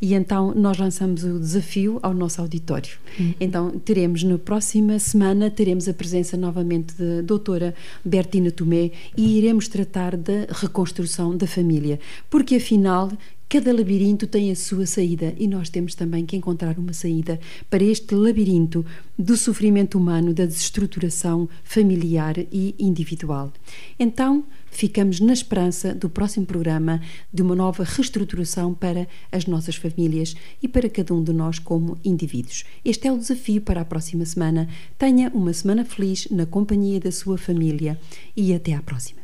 E 0.00 0.12
então 0.12 0.52
nós 0.54 0.76
lançamos 0.76 1.24
o 1.24 1.38
desafio 1.38 1.98
ao 2.02 2.12
nosso 2.12 2.40
auditório. 2.40 2.98
Uhum. 3.18 3.34
Então 3.40 3.70
teremos 3.78 4.22
na 4.22 4.36
próxima 4.36 4.98
semana 4.98 5.50
teremos 5.50 5.88
a 5.88 5.94
presença 5.94 6.36
novamente 6.36 6.94
da 6.94 7.22
doutora 7.22 7.74
Bertina 8.04 8.50
Tomé 8.50 8.90
e 9.16 9.38
iremos 9.38 9.68
tratar 9.68 10.16
da 10.16 10.46
reconstrução 10.50 11.36
da 11.36 11.46
família, 11.46 11.98
porque 12.28 12.56
afinal 12.56 13.10
Cada 13.48 13.72
labirinto 13.72 14.26
tem 14.26 14.50
a 14.50 14.56
sua 14.56 14.84
saída 14.84 15.32
e 15.38 15.46
nós 15.46 15.68
temos 15.68 15.94
também 15.94 16.26
que 16.26 16.36
encontrar 16.36 16.76
uma 16.78 16.92
saída 16.92 17.38
para 17.70 17.84
este 17.84 18.14
labirinto 18.14 18.84
do 19.16 19.36
sofrimento 19.36 19.96
humano, 19.96 20.34
da 20.34 20.44
desestruturação 20.44 21.48
familiar 21.62 22.36
e 22.50 22.74
individual. 22.78 23.52
Então, 23.98 24.44
ficamos 24.70 25.20
na 25.20 25.32
esperança 25.32 25.94
do 25.94 26.10
próximo 26.10 26.44
programa 26.44 27.00
de 27.32 27.42
uma 27.42 27.54
nova 27.54 27.84
reestruturação 27.84 28.74
para 28.74 29.06
as 29.30 29.46
nossas 29.46 29.76
famílias 29.76 30.34
e 30.60 30.66
para 30.66 30.90
cada 30.90 31.14
um 31.14 31.22
de 31.22 31.32
nós 31.32 31.60
como 31.60 31.96
indivíduos. 32.04 32.64
Este 32.84 33.06
é 33.06 33.12
o 33.12 33.18
desafio 33.18 33.60
para 33.60 33.82
a 33.82 33.84
próxima 33.84 34.24
semana. 34.24 34.68
Tenha 34.98 35.30
uma 35.32 35.52
semana 35.52 35.84
feliz 35.84 36.26
na 36.28 36.44
companhia 36.44 36.98
da 36.98 37.12
sua 37.12 37.38
família 37.38 37.98
e 38.36 38.52
até 38.52 38.74
à 38.74 38.82
próxima. 38.82 39.23